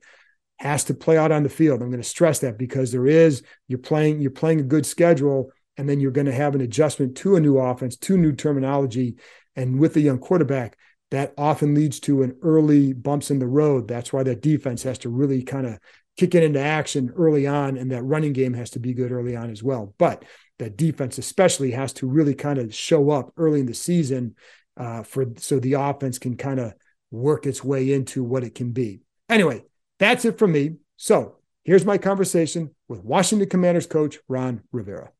Has 0.60 0.86
to 0.86 0.96
play 0.96 1.18
out 1.18 1.32
on 1.32 1.44
the 1.44 1.50
field. 1.50 1.82
I'm 1.82 1.92
going 1.92 2.02
to 2.02 2.08
stress 2.08 2.40
that 2.40 2.58
because 2.58 2.92
there 2.92 3.06
is 3.06 3.44
you're 3.68 3.78
playing 3.78 4.22
you're 4.22 4.32
playing 4.32 4.60
a 4.60 4.64
good 4.64 4.86
schedule 4.86 5.52
and 5.76 5.88
then 5.88 6.00
you're 6.00 6.12
going 6.12 6.26
to 6.26 6.34
have 6.34 6.56
an 6.56 6.62
adjustment 6.62 7.16
to 7.18 7.36
a 7.36 7.40
new 7.40 7.60
offense 7.60 7.96
to 7.98 8.18
new 8.18 8.32
terminology. 8.32 9.18
And 9.56 9.80
with 9.80 9.96
a 9.98 10.02
young 10.02 10.18
quarterback 10.18 10.78
that 11.12 11.34
often 11.38 11.74
leads 11.74 12.00
to 12.02 12.24
an 12.24 12.36
early 12.42 12.94
bumps 12.94 13.32
in 13.32 13.40
the 13.40 13.48
road. 13.48 13.88
That's 13.88 14.12
why 14.12 14.24
that 14.24 14.42
defense 14.42 14.84
has 14.84 14.98
to 15.00 15.10
really 15.10 15.44
kind 15.44 15.66
of 15.66 15.80
kick 16.18 16.36
it 16.36 16.44
into 16.44 16.60
action 16.60 17.14
early 17.16 17.48
on, 17.48 17.78
and 17.78 17.92
that 17.92 18.04
running 18.04 18.34
game 18.34 18.54
has 18.54 18.72
to 18.72 18.80
be 18.80 18.94
good 18.94 19.12
early 19.12 19.36
on 19.36 19.50
as 19.50 19.64
well. 19.64 19.94
But 19.98 20.26
that 20.60 20.76
defense, 20.76 21.18
especially, 21.18 21.72
has 21.72 21.94
to 21.94 22.08
really 22.08 22.34
kind 22.34 22.60
of 22.60 22.74
show 22.74 23.12
up 23.12 23.32
early 23.38 23.60
in 23.60 23.68
the 23.68 23.74
season 23.74 24.36
uh, 24.76 25.04
for 25.04 25.26
so 25.38 25.60
the 25.60 25.74
offense 25.74 26.20
can 26.20 26.36
kind 26.36 26.60
of 26.60 26.74
work 27.12 27.46
its 27.46 27.64
way 27.64 27.94
into 27.94 28.24
what 28.24 28.44
it 28.44 28.56
can 28.56 28.72
be. 28.72 29.02
Anyway, 29.30 29.64
that's 30.00 30.26
it 30.26 30.38
from 30.38 30.52
me. 30.52 30.76
So 30.98 31.36
here's 31.64 31.86
my 31.86 31.98
conversation 31.98 32.72
with 32.88 33.04
Washington 33.04 33.48
Commanders 33.50 33.88
coach 33.88 34.18
Ron 34.28 34.62
Rivera. 34.72 35.12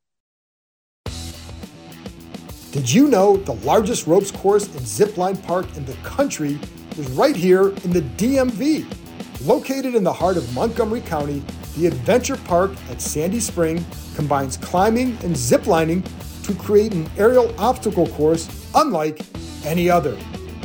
Did 2.72 2.92
you 2.92 3.08
know 3.08 3.38
the 3.38 3.54
largest 3.54 4.08
ropes 4.08 4.32
course 4.32 4.66
and 4.66 4.82
zipline 4.82 5.42
park 5.48 5.66
in 5.78 5.86
the 5.86 5.94
country 6.04 6.60
is 6.98 7.10
right 7.12 7.36
here 7.36 7.70
in 7.70 7.92
the 7.92 8.02
DMV? 8.02 9.07
Located 9.44 9.94
in 9.94 10.04
the 10.04 10.12
heart 10.12 10.36
of 10.36 10.52
Montgomery 10.56 11.02
County, 11.02 11.44
the 11.78 11.86
Adventure 11.86 12.38
Park 12.38 12.72
at 12.90 13.00
Sandy 13.00 13.40
Spring 13.40 13.86
combines 14.16 14.58
climbing 14.58 15.10
and 15.24 15.36
ziplining 15.36 16.04
to 16.44 16.56
create 16.56 16.92
an 16.94 17.08
aerial 17.18 17.54
obstacle 17.60 18.08
course 18.08 18.50
unlike 18.74 19.22
any 19.64 19.92
other. 19.92 20.18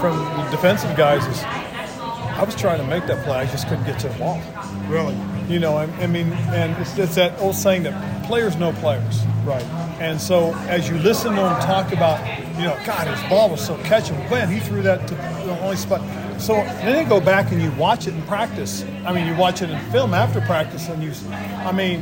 from 0.02 0.18
the 0.18 0.48
defensive 0.52 0.98
guys 0.98 1.26
is, 1.28 1.42
"I 1.44 2.44
was 2.46 2.54
trying 2.54 2.80
to 2.80 2.88
make 2.88 3.08
that 3.08 3.24
play, 3.24 3.38
I 3.38 3.46
just 3.46 3.70
couldn't 3.70 3.86
get 3.86 4.00
to 4.02 4.10
the 4.10 4.20
ball." 4.20 4.42
really? 4.90 5.18
You 5.48 5.60
know, 5.60 5.78
I, 5.78 5.84
I 6.02 6.08
mean, 6.08 6.34
and 6.52 6.76
it's, 6.82 6.98
it's 6.98 7.16
that 7.16 7.40
old 7.40 7.56
saying 7.56 7.84
that 7.84 8.26
players 8.26 8.58
know 8.58 8.74
players. 8.74 9.26
Right. 9.46 9.64
And 10.00 10.20
so 10.20 10.54
as 10.68 10.90
you 10.90 10.98
listen 10.98 11.36
to 11.36 11.42
them 11.42 11.62
talk 11.62 11.94
about, 11.94 12.20
you 12.58 12.66
know, 12.66 12.78
God, 12.86 13.08
his 13.08 13.30
ball 13.30 13.50
was 13.50 13.66
so 13.66 13.76
catchable. 13.78 14.30
Man, 14.30 14.50
he 14.50 14.60
threw 14.60 14.82
that 14.82 15.08
to 15.08 15.16
the 15.16 15.60
only 15.62 15.78
spot. 15.78 16.02
So 16.40 16.54
then 16.54 17.04
you 17.04 17.10
go 17.10 17.20
back 17.20 17.52
and 17.52 17.62
you 17.62 17.72
watch 17.72 18.08
it 18.08 18.14
in 18.14 18.22
practice. 18.24 18.84
I 19.06 19.14
mean, 19.14 19.28
you 19.28 19.36
watch 19.36 19.62
it 19.62 19.70
in 19.70 19.80
film 19.92 20.14
after 20.14 20.42
practice, 20.42 20.88
and 20.88 21.04
you, 21.04 21.12
I 21.32 21.72
mean, 21.72 22.02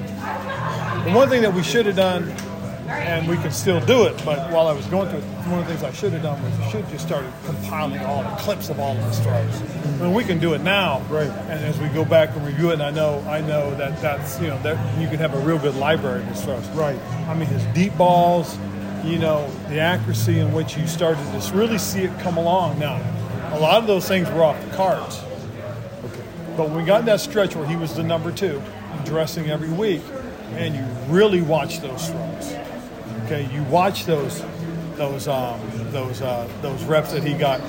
the 1.06 1.12
one 1.14 1.30
thing 1.30 1.42
that 1.42 1.54
we 1.54 1.64
should 1.64 1.86
have 1.86 1.96
done, 1.96 2.30
and 2.88 3.28
we 3.28 3.36
can 3.38 3.52
still 3.52 3.80
do 3.86 4.06
it, 4.06 4.22
but 4.26 4.52
while 4.52 4.68
I 4.68 4.74
was 4.74 4.86
going 4.88 5.10
through 5.10 5.20
it, 5.20 5.24
one 5.48 5.60
of 5.60 5.68
the 5.68 5.74
things 5.74 5.84
I 5.84 5.92
should 5.92 6.14
have 6.14 6.24
done 6.24 6.42
was 6.42 6.60
I 6.60 6.70
should 6.70 6.82
have 6.82 6.92
just 6.92 7.06
started 7.06 7.32
compiling 7.46 8.00
all 8.00 8.24
the 8.24 8.36
clips 8.38 8.70
of 8.70 8.80
all 8.80 8.96
of 8.96 9.04
his 9.04 9.20
throws. 9.20 9.62
I 9.62 10.04
mean, 10.04 10.14
we 10.14 10.24
can 10.24 10.40
do 10.40 10.54
it 10.54 10.62
now, 10.62 11.02
Right. 11.10 11.30
And 11.30 11.64
as 11.64 11.80
we 11.80 11.88
go 11.90 12.04
back 12.04 12.36
and 12.36 12.46
review 12.46 12.72
it, 12.72 12.74
and 12.74 12.84
I 12.84 12.92
know, 12.92 13.24
I 13.28 13.42
know 13.42 13.74
that 13.76 14.02
that's 14.02 14.40
you 14.40 14.48
know 14.48 14.62
that 14.64 15.00
you 15.00 15.08
can 15.08 15.18
have 15.18 15.34
a 15.34 15.40
real 15.40 15.58
good 15.58 15.76
library 15.76 16.22
of 16.22 16.28
his 16.28 16.44
throws. 16.44 16.68
Right. 16.70 17.00
I 17.28 17.34
mean, 17.34 17.48
his 17.48 17.64
deep 17.74 17.96
balls, 17.98 18.58
you 19.06 19.20
know, 19.20 19.50
the 19.70 19.80
accuracy 19.80 20.40
in 20.40 20.52
which 20.54 20.78
you 20.78 20.88
started 20.88 21.24
to 21.40 21.54
really 21.56 21.78
see 21.78 22.02
it 22.02 22.20
come 22.20 22.38
along. 22.38 22.80
Now, 22.80 22.96
a 23.54 23.60
lot 23.60 23.78
of 23.78 23.88
those 23.88 24.08
things 24.08 24.30
were 24.32 24.44
off 24.44 24.60
the 24.70 24.76
cards. 24.76 25.22
But 26.58 26.70
when 26.70 26.78
we 26.78 26.84
got 26.84 27.02
in 27.02 27.06
that 27.08 27.20
stretch 27.20 27.56
where 27.56 27.68
he 27.68 27.76
was 27.76 27.94
the 27.96 28.04
number 28.04 28.32
two, 28.32 28.62
dressing 29.04 29.50
every 29.50 29.70
week, 29.70 30.02
and 30.54 30.74
you 30.76 30.84
really 31.14 31.42
watch 31.42 31.82
those 31.82 32.10
throws. 32.10 32.54
Okay, 33.26 33.50
you 33.54 33.64
watch 33.64 34.06
those 34.06 34.44
those 34.96 35.28
um, 35.28 35.60
those 35.92 36.22
uh, 36.22 36.48
those 36.62 36.82
reps 36.86 37.12
that 37.12 37.24
he 37.24 37.34
got, 37.34 37.60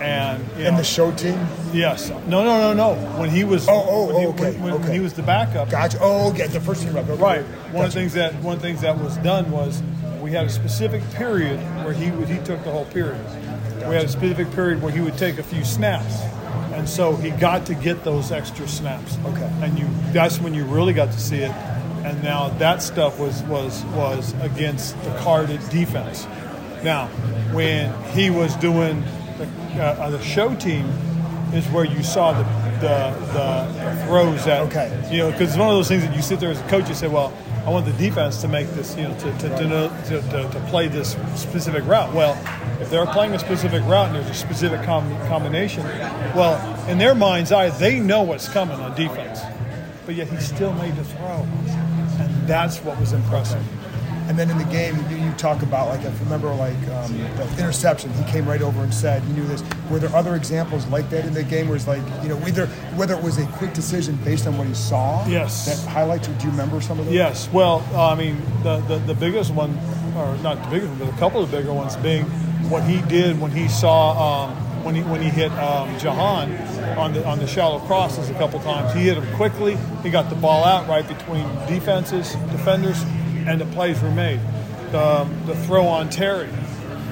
and 0.00 0.40
you 0.56 0.66
And 0.66 0.78
the 0.78 0.84
show 0.84 1.10
team? 1.12 1.38
yes, 1.72 2.10
no, 2.10 2.44
no, 2.44 2.72
no, 2.72 2.74
no. 2.74 2.94
When 3.18 3.28
he 3.30 3.42
was 3.42 3.66
Oh, 3.68 3.84
oh, 3.88 4.06
when 4.06 4.20
he, 4.20 4.26
okay, 4.28 4.52
when, 4.60 4.74
when 4.74 4.82
okay. 4.84 4.92
he 4.94 5.00
was 5.00 5.14
the 5.14 5.22
backup, 5.22 5.70
Gotcha. 5.70 5.98
Oh, 6.00 6.30
okay. 6.30 6.46
The 6.46 6.60
first 6.60 6.82
team 6.82 6.92
rep. 6.94 7.08
Okay. 7.08 7.20
Right. 7.20 7.42
One 7.72 7.86
of 7.86 7.92
the 7.92 7.98
things 8.00 8.12
that 8.14 8.34
one 8.36 8.56
of 8.56 8.62
the 8.62 8.68
things 8.68 8.82
that 8.82 8.96
was 8.98 9.16
done 9.18 9.50
was 9.50 9.82
we 10.28 10.34
had 10.34 10.44
a 10.44 10.50
specific 10.50 11.02
period 11.12 11.58
where 11.84 11.94
he 11.94 12.10
would 12.10 12.28
he 12.28 12.36
took 12.44 12.62
the 12.62 12.70
whole 12.70 12.84
period. 12.86 13.24
We 13.88 13.94
had 13.94 14.04
a 14.04 14.08
specific 14.08 14.50
period 14.52 14.82
where 14.82 14.92
he 14.92 15.00
would 15.00 15.16
take 15.16 15.38
a 15.38 15.42
few 15.42 15.64
snaps, 15.64 16.20
and 16.74 16.86
so 16.86 17.16
he 17.16 17.30
got 17.30 17.64
to 17.66 17.74
get 17.74 18.04
those 18.04 18.30
extra 18.30 18.68
snaps. 18.68 19.16
Okay. 19.24 19.50
And 19.62 19.78
you 19.78 19.88
that's 20.12 20.38
when 20.38 20.52
you 20.52 20.64
really 20.64 20.92
got 20.92 21.12
to 21.12 21.18
see 21.18 21.38
it. 21.38 21.50
And 22.04 22.22
now 22.22 22.50
that 22.58 22.82
stuff 22.82 23.18
was 23.18 23.42
was 23.44 23.82
was 23.86 24.34
against 24.42 25.02
the 25.02 25.18
carded 25.20 25.66
defense. 25.70 26.26
Now, 26.82 27.06
when 27.54 27.90
he 28.12 28.28
was 28.28 28.54
doing 28.56 29.02
the, 29.38 29.46
uh, 29.82 30.10
the 30.10 30.22
show 30.22 30.54
team, 30.56 30.86
is 31.54 31.66
where 31.68 31.86
you 31.86 32.02
saw 32.02 32.32
the 32.32 32.44
the, 32.80 33.10
the, 33.32 34.04
throws 34.06 34.44
that 34.44 34.62
Okay. 34.62 35.08
you 35.10 35.18
know, 35.18 35.30
because 35.32 35.48
it's 35.48 35.58
one 35.58 35.68
of 35.68 35.74
those 35.74 35.88
things 35.88 36.04
that 36.04 36.14
you 36.14 36.22
sit 36.22 36.38
there 36.38 36.50
as 36.50 36.60
a 36.60 36.68
coach 36.68 36.86
and 36.86 36.96
say, 36.96 37.08
well, 37.08 37.32
I 37.68 37.70
want 37.70 37.84
the 37.84 37.92
defense 37.92 38.40
to 38.40 38.48
make 38.48 38.66
this, 38.70 38.96
you 38.96 39.02
know, 39.02 39.14
to, 39.18 39.30
to, 39.40 39.50
to, 39.50 40.50
to, 40.52 40.66
play 40.70 40.88
this 40.88 41.18
specific 41.34 41.84
route. 41.84 42.14
Well, 42.14 42.32
if 42.80 42.88
they're 42.88 43.04
playing 43.04 43.34
a 43.34 43.38
specific 43.38 43.84
route 43.84 44.06
and 44.06 44.16
there's 44.16 44.30
a 44.30 44.32
specific 44.32 44.82
com- 44.84 45.14
combination, 45.26 45.82
well, 46.34 46.56
in 46.88 46.96
their 46.96 47.14
mind's 47.14 47.52
eye, 47.52 47.68
they 47.68 48.00
know 48.00 48.22
what's 48.22 48.48
coming 48.48 48.80
on 48.80 48.96
defense. 48.96 49.40
But 50.06 50.14
yet 50.14 50.28
he 50.28 50.38
still 50.38 50.72
made 50.72 50.96
the 50.96 51.04
throw. 51.04 51.46
And 52.18 52.48
that's 52.48 52.78
what 52.78 52.98
was 52.98 53.12
impressive. 53.12 53.62
And 54.30 54.38
then 54.38 54.48
in 54.48 54.56
the 54.56 54.64
game, 54.64 54.96
you 55.10 55.17
talk 55.38 55.62
about 55.62 55.88
like 55.88 56.04
if 56.04 56.12
you 56.18 56.24
remember 56.24 56.52
like 56.54 56.76
um, 56.88 57.16
the 57.36 57.56
interception, 57.58 58.12
he 58.12 58.24
came 58.30 58.46
right 58.48 58.62
over 58.62 58.82
and 58.82 58.92
said, 58.92 59.22
he 59.22 59.32
knew 59.32 59.46
this." 59.46 59.62
Were 59.90 59.98
there 59.98 60.14
other 60.14 60.34
examples 60.34 60.86
like 60.88 61.08
that 61.10 61.24
in 61.24 61.34
the 61.34 61.42
game, 61.42 61.68
where 61.68 61.76
it's 61.76 61.88
like 61.88 62.02
you 62.22 62.28
know 62.28 62.36
whether 62.36 62.66
whether 62.96 63.14
it 63.14 63.22
was 63.22 63.38
a 63.38 63.46
quick 63.58 63.72
decision 63.72 64.16
based 64.24 64.46
on 64.46 64.58
what 64.58 64.66
he 64.66 64.74
saw? 64.74 65.26
Yes. 65.26 65.66
That 65.66 65.90
highlights. 65.90 66.28
Do 66.28 66.44
you 66.44 66.50
remember 66.50 66.80
some 66.80 66.98
of 66.98 67.06
those? 67.06 67.14
Yes. 67.14 67.48
Well, 67.52 67.84
uh, 67.92 68.12
I 68.12 68.14
mean, 68.14 68.40
the, 68.62 68.78
the, 68.80 68.98
the 68.98 69.14
biggest 69.14 69.52
one, 69.52 69.78
or 70.16 70.36
not 70.38 70.62
the 70.64 70.70
biggest 70.70 70.90
one, 70.90 70.98
but 70.98 71.08
a 71.08 71.18
couple 71.18 71.42
of 71.42 71.50
the 71.50 71.56
bigger 71.56 71.72
ones 71.72 71.96
being 71.96 72.24
what 72.68 72.82
he 72.84 73.00
did 73.02 73.40
when 73.40 73.50
he 73.50 73.68
saw 73.68 74.44
um, 74.46 74.56
when 74.84 74.94
he 74.94 75.02
when 75.02 75.22
he 75.22 75.28
hit 75.28 75.50
um, 75.52 75.98
Jahan 75.98 76.52
on 76.98 77.12
the 77.12 77.26
on 77.26 77.38
the 77.38 77.46
shallow 77.46 77.78
crosses 77.80 78.28
a 78.30 78.34
couple 78.34 78.60
times. 78.60 78.92
He 78.94 79.00
hit 79.00 79.16
him 79.16 79.36
quickly. 79.36 79.76
He 80.02 80.10
got 80.10 80.28
the 80.28 80.36
ball 80.36 80.64
out 80.64 80.88
right 80.88 81.06
between 81.06 81.44
defenses, 81.66 82.32
defenders, 82.50 83.02
and 83.46 83.60
the 83.60 83.66
plays 83.66 84.00
were 84.02 84.10
made. 84.10 84.40
The, 84.92 85.28
the 85.46 85.54
throw 85.66 85.86
on 85.86 86.08
Terry 86.10 86.48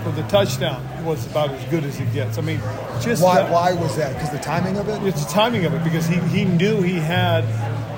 for 0.03 0.11
the 0.12 0.23
touchdown 0.29 0.83
was 1.05 1.27
about 1.27 1.51
as 1.51 1.65
good 1.71 1.85
as 1.85 1.99
it 2.01 2.12
gets. 2.12 2.39
I 2.39 2.41
mean, 2.41 2.61
just 3.01 3.23
Why? 3.23 3.43
that- 3.43 3.51
Why 3.53 3.73
was 3.75 3.97
that? 3.97 4.15
Because 4.15 4.31
the 4.31 4.39
timing 4.39 4.77
of 4.79 4.89
it. 4.89 5.03
it's 5.03 5.25
the 5.25 5.31
timing 5.31 5.65
of 5.67 5.75
it 5.75 5.85
because 5.85 6.07
he, 6.07 6.17
he 6.37 6.45
knew 6.45 6.81
he 6.83 6.95
had 6.95 7.45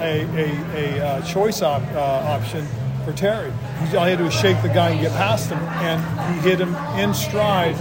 a, 0.01 0.23
a, 0.37 0.99
a 0.99 1.07
uh, 1.07 1.23
choice 1.23 1.63
op, 1.63 1.83
uh, 1.93 1.99
option 1.99 2.67
for 3.05 3.13
Terry. 3.13 3.51
All 3.51 3.87
he 3.87 3.95
had 3.97 4.05
to 4.11 4.17
do 4.19 4.25
was 4.25 4.35
shake 4.35 4.61
the 4.63 4.69
guy 4.69 4.91
and 4.91 5.01
get 5.01 5.13
past 5.13 5.49
him, 5.51 5.59
and 5.59 6.35
he 6.35 6.49
hit 6.51 6.59
him 6.61 6.75
in 6.99 7.15
stride. 7.15 7.77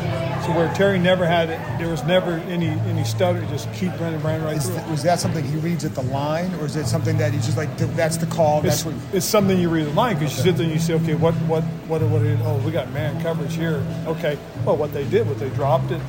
So 0.48 0.54
where 0.54 0.74
Terry 0.76 0.98
never 0.98 1.26
had 1.26 1.50
it, 1.50 1.60
there 1.78 1.90
was 1.90 2.04
never 2.06 2.36
any 2.48 2.68
any 2.70 3.04
stutter. 3.04 3.42
Just 3.48 3.72
keep 3.74 3.92
running, 4.00 4.22
running 4.24 4.44
right 4.44 4.56
Is 4.56 4.66
through. 4.68 4.78
th- 4.78 4.88
was 4.88 5.04
that 5.04 5.20
something 5.20 5.44
he 5.44 5.58
reads 5.58 5.84
at 5.84 5.94
the 5.94 6.04
line, 6.04 6.54
or 6.56 6.66
is 6.66 6.78
it 6.78 6.86
something 6.88 7.18
that 7.18 7.34
he's 7.34 7.46
just 7.46 7.58
like 7.58 7.76
that's 7.98 8.16
the 8.16 8.28
call? 8.28 8.62
That's 8.62 8.78
It's, 8.78 8.86
what. 8.86 8.96
it's 9.14 9.26
something 9.26 9.60
you 9.60 9.70
read 9.70 9.88
the 9.88 9.92
line 9.92 10.16
because 10.18 10.38
you 10.38 10.44
sit 10.44 10.56
there 10.56 10.64
and 10.64 10.74
you 10.74 10.80
say, 10.80 10.94
okay, 10.94 11.16
what 11.16 11.34
what 11.52 11.64
what 11.90 12.02
what? 12.04 12.24
Did, 12.24 12.40
oh, 12.44 12.58
we 12.66 12.72
got 12.72 12.90
man 12.94 13.22
coverage 13.22 13.56
here. 13.56 13.84
Okay, 14.06 14.38
well, 14.66 14.78
what 14.78 14.94
they 14.94 15.04
did 15.10 15.28
was 15.28 15.38
they 15.38 15.50
dropped 15.50 15.92
it, 15.92 16.02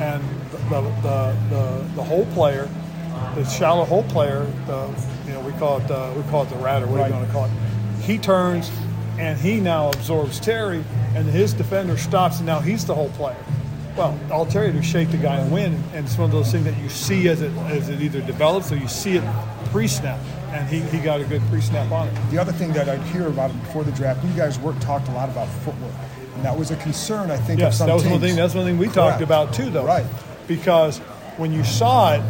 and 0.00 0.22
the 0.70 0.80
the 1.02 1.36
the, 1.50 1.84
the 1.96 2.02
hole 2.02 2.24
player, 2.32 2.70
the 3.34 3.44
shallow 3.44 3.84
hole 3.84 4.04
player, 4.04 4.46
the 4.66 4.88
you 5.26 5.34
know 5.34 5.40
we 5.40 5.52
call 5.58 5.76
it 5.78 5.86
the, 5.88 6.12
we 6.16 6.22
call 6.30 6.44
it 6.44 6.48
the 6.48 6.56
rat 6.56 6.82
or 6.82 6.86
what 6.86 6.94
are 6.94 7.02
Right. 7.02 7.08
you 7.08 7.12
going 7.14 7.26
to 7.26 7.32
call 7.32 7.44
it? 7.44 7.50
He 8.00 8.16
turns, 8.16 8.70
and 9.18 9.38
he 9.38 9.60
now 9.60 9.90
absorbs 9.90 10.40
Terry, 10.40 10.82
and 11.14 11.26
his 11.26 11.52
defender 11.52 11.98
stops, 11.98 12.38
and 12.38 12.46
now 12.46 12.60
he's 12.60 12.86
the 12.86 12.94
hole 12.94 13.10
player. 13.10 13.36
Well, 13.96 14.18
all 14.30 14.46
Terry 14.46 14.68
did 14.68 14.76
was 14.76 14.86
shake 14.86 15.10
the 15.10 15.18
guy 15.18 15.36
and 15.36 15.52
win, 15.52 15.74
and 15.92 16.06
it's 16.06 16.16
one 16.16 16.24
of 16.24 16.32
those 16.32 16.50
things 16.50 16.64
that 16.64 16.78
you 16.78 16.88
see 16.88 17.28
as 17.28 17.42
it 17.42 17.52
as 17.68 17.88
it 17.88 18.00
either 18.00 18.22
develops 18.22 18.72
or 18.72 18.76
you 18.76 18.88
see 18.88 19.16
it 19.16 19.24
pre-snap, 19.66 20.18
and 20.50 20.66
he, 20.68 20.80
he 20.96 20.98
got 21.02 21.20
a 21.20 21.24
good 21.24 21.42
pre-snap 21.50 21.90
on 21.92 22.08
it. 22.08 22.14
The 22.30 22.38
other 22.38 22.52
thing 22.52 22.72
that 22.72 22.88
I'd 22.88 23.02
hear 23.02 23.26
about 23.26 23.50
it 23.50 23.60
before 23.60 23.84
the 23.84 23.92
draft, 23.92 24.24
you 24.24 24.32
guys 24.32 24.58
worked 24.58 24.80
talked 24.80 25.08
a 25.08 25.12
lot 25.12 25.28
about 25.28 25.48
footwork, 25.48 25.92
and 26.36 26.44
that 26.44 26.56
was 26.56 26.70
a 26.70 26.76
concern 26.76 27.30
I 27.30 27.36
think 27.36 27.60
of 27.60 27.66
Yes, 27.66 27.78
some 27.78 27.86
that 27.86 27.94
was 27.94 28.06
one 28.06 28.20
thing. 28.20 28.34
That's 28.36 28.54
one 28.54 28.64
thing 28.64 28.78
we 28.78 28.86
Correct. 28.86 28.94
talked 28.94 29.22
about 29.22 29.52
too, 29.52 29.68
though. 29.68 29.84
Right. 29.84 30.06
Because 30.48 30.98
when 31.36 31.52
you 31.52 31.62
saw 31.64 32.14
it, 32.14 32.22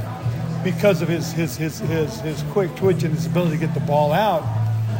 because 0.64 1.00
of 1.00 1.08
his 1.08 1.32
his 1.32 1.56
his 1.56 1.78
his, 1.78 2.20
his 2.20 2.42
quick 2.50 2.74
twitch 2.74 3.04
and 3.04 3.14
his 3.14 3.26
ability 3.26 3.58
to 3.58 3.66
get 3.66 3.74
the 3.74 3.80
ball 3.80 4.12
out, 4.12 4.42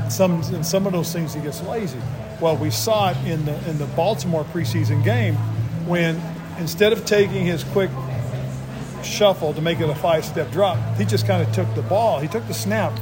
some 0.09 0.42
in 0.55 0.62
some 0.62 0.87
of 0.87 0.92
those 0.92 1.12
things 1.12 1.35
he 1.35 1.40
gets 1.40 1.61
lazy. 1.62 1.98
Well, 2.40 2.57
we 2.57 2.70
saw 2.70 3.11
it 3.11 3.16
in 3.27 3.44
the 3.44 3.68
in 3.68 3.79
the 3.79 3.87
Baltimore 3.87 4.44
preseason 4.44 5.05
game 5.05 5.35
when 5.87 6.20
instead 6.59 6.93
of 6.93 7.05
taking 7.05 7.45
his 7.47 7.65
quick 7.65 7.91
shuffle 9.03 9.53
to 9.55 9.61
make 9.61 9.81
it 9.81 9.88
a 9.88 9.95
five-step 9.95 10.51
drop, 10.53 10.79
he 10.97 11.05
just 11.05 11.27
kind 11.27 11.47
of 11.47 11.53
took 11.55 11.73
the 11.75 11.83
ball. 11.83 12.21
He 12.21 12.29
took 12.29 12.47
the 12.47 12.55
snap, 12.55 12.93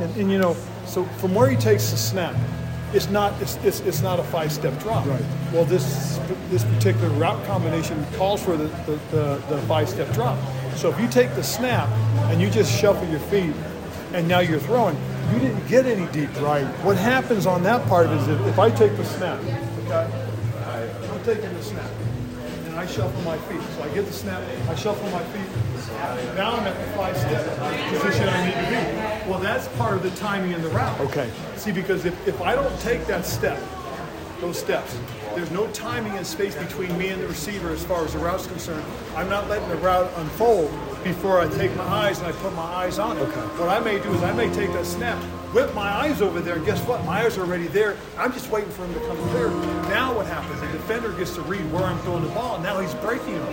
and, 0.00 0.16
and 0.16 0.30
you 0.30 0.38
know, 0.38 0.54
so 0.86 1.04
from 1.18 1.34
where 1.34 1.48
he 1.48 1.56
takes 1.56 1.90
the 1.90 1.96
snap, 1.96 2.36
it's 2.94 3.08
not 3.10 3.40
it's, 3.42 3.56
it's, 3.64 3.80
it's 3.80 4.00
not 4.00 4.18
a 4.18 4.22
five-step 4.24 4.78
drop. 4.80 5.06
Right. 5.06 5.24
Well, 5.52 5.64
this 5.64 6.18
this 6.50 6.64
particular 6.64 7.08
route 7.10 7.44
combination 7.46 8.04
calls 8.16 8.42
for 8.42 8.56
the, 8.56 8.68
the, 8.86 8.98
the, 9.10 9.42
the 9.48 9.58
five-step 9.62 10.12
drop. 10.12 10.38
So 10.76 10.90
if 10.90 11.00
you 11.00 11.08
take 11.08 11.34
the 11.34 11.42
snap 11.42 11.88
and 12.30 12.40
you 12.40 12.50
just 12.50 12.72
shuffle 12.78 13.06
your 13.08 13.20
feet, 13.20 13.54
and 14.14 14.26
now 14.26 14.40
you're 14.40 14.60
throwing, 14.60 14.96
you 15.32 15.38
didn't 15.40 15.66
get 15.68 15.84
any 15.84 16.10
deep. 16.12 16.34
Right. 16.40 16.64
What 16.82 16.96
happens 16.96 17.46
on 17.46 17.62
that 17.64 17.86
part 17.88 18.08
is 18.08 18.28
if, 18.28 18.40
if 18.46 18.58
I 18.58 18.70
take 18.70 18.96
the 18.96 19.04
snap, 19.04 19.38
okay, 19.84 20.08
I'm 21.10 21.24
taking 21.24 21.52
the 21.52 21.62
snap, 21.62 21.90
I 22.78 22.86
shuffle 22.86 23.20
my 23.22 23.36
feet. 23.36 23.60
So 23.74 23.82
I 23.82 23.88
get 23.88 24.06
the 24.06 24.12
snap, 24.12 24.40
I 24.68 24.74
shuffle 24.76 25.10
my 25.10 25.24
feet. 25.24 26.36
Now 26.36 26.54
I'm 26.54 26.64
at 26.64 26.78
the 26.78 26.96
five-step 26.96 27.58
position 27.90 28.28
I 28.28 28.46
need 28.46 28.54
to 28.54 28.70
be. 28.70 29.28
Well, 29.28 29.40
that's 29.40 29.66
part 29.76 29.94
of 29.94 30.04
the 30.04 30.10
timing 30.10 30.52
in 30.52 30.62
the 30.62 30.68
route. 30.68 31.00
Okay. 31.00 31.28
See, 31.56 31.72
because 31.72 32.04
if, 32.04 32.28
if 32.28 32.40
I 32.40 32.54
don't 32.54 32.78
take 32.78 33.04
that 33.06 33.26
step, 33.26 33.60
those 34.40 34.56
steps, 34.56 34.96
there's 35.34 35.50
no 35.50 35.66
timing 35.72 36.12
and 36.12 36.24
space 36.24 36.54
between 36.54 36.96
me 36.96 37.08
and 37.08 37.20
the 37.20 37.26
receiver 37.26 37.70
as 37.70 37.84
far 37.84 38.04
as 38.04 38.12
the 38.12 38.20
route's 38.20 38.46
concerned. 38.46 38.84
I'm 39.16 39.28
not 39.28 39.48
letting 39.48 39.68
the 39.70 39.76
route 39.78 40.12
unfold 40.14 40.70
before 41.04 41.40
I 41.40 41.48
take 41.48 41.74
my 41.76 41.84
eyes 41.84 42.18
and 42.18 42.26
I 42.28 42.32
put 42.32 42.52
my 42.54 42.62
eyes 42.62 42.98
on 42.98 43.16
it. 43.16 43.20
Okay. 43.20 43.40
What 43.60 43.68
I 43.68 43.80
may 43.80 44.00
do 44.00 44.12
is 44.12 44.22
I 44.22 44.32
may 44.32 44.52
take 44.52 44.72
that 44.72 44.84
snap, 44.86 45.22
whip 45.54 45.72
my 45.74 45.88
eyes 45.88 46.20
over 46.22 46.40
there, 46.40 46.56
and 46.56 46.66
guess 46.66 46.80
what? 46.82 47.04
My 47.04 47.24
eyes 47.24 47.38
are 47.38 47.42
already 47.42 47.68
there. 47.68 47.96
I'm 48.16 48.32
just 48.32 48.50
waiting 48.50 48.70
for 48.70 48.84
him 48.84 48.94
to 48.94 49.00
come 49.00 49.16
clear. 49.30 49.48
Now 49.88 50.14
what 50.14 50.26
happens? 50.26 50.60
The 50.60 50.66
defender 50.68 51.12
gets 51.12 51.34
to 51.36 51.42
read 51.42 51.70
where 51.72 51.84
I'm 51.84 51.98
throwing 52.00 52.24
the 52.24 52.30
ball, 52.30 52.56
and 52.56 52.64
now 52.64 52.80
he's 52.80 52.94
breaking 52.94 53.34
him. 53.34 53.46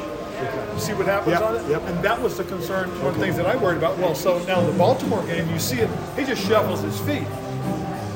You 0.74 0.80
see 0.80 0.94
what 0.94 1.06
happens 1.06 1.32
Yep, 1.40 1.42
on 1.44 1.56
it? 1.56 1.70
yep. 1.70 1.82
And 1.84 2.04
that 2.04 2.22
was 2.22 2.36
the 2.38 2.44
concern, 2.44 2.90
one 3.00 3.08
of 3.08 3.16
the 3.16 3.22
things 3.22 3.38
that 3.38 3.46
I 3.46 3.56
worried 3.56 3.78
about. 3.78 3.98
Well, 3.98 4.14
so 4.16 4.44
now 4.46 4.60
in 4.60 4.66
the 4.68 4.78
Baltimore 4.78 5.24
game, 5.26 5.50
you 5.50 5.60
see 5.60 5.78
it, 5.78 5.90
he 6.18 6.26
just 6.26 6.46
shuffles 6.46 6.82
his 6.82 7.00
feet. 7.02 7.26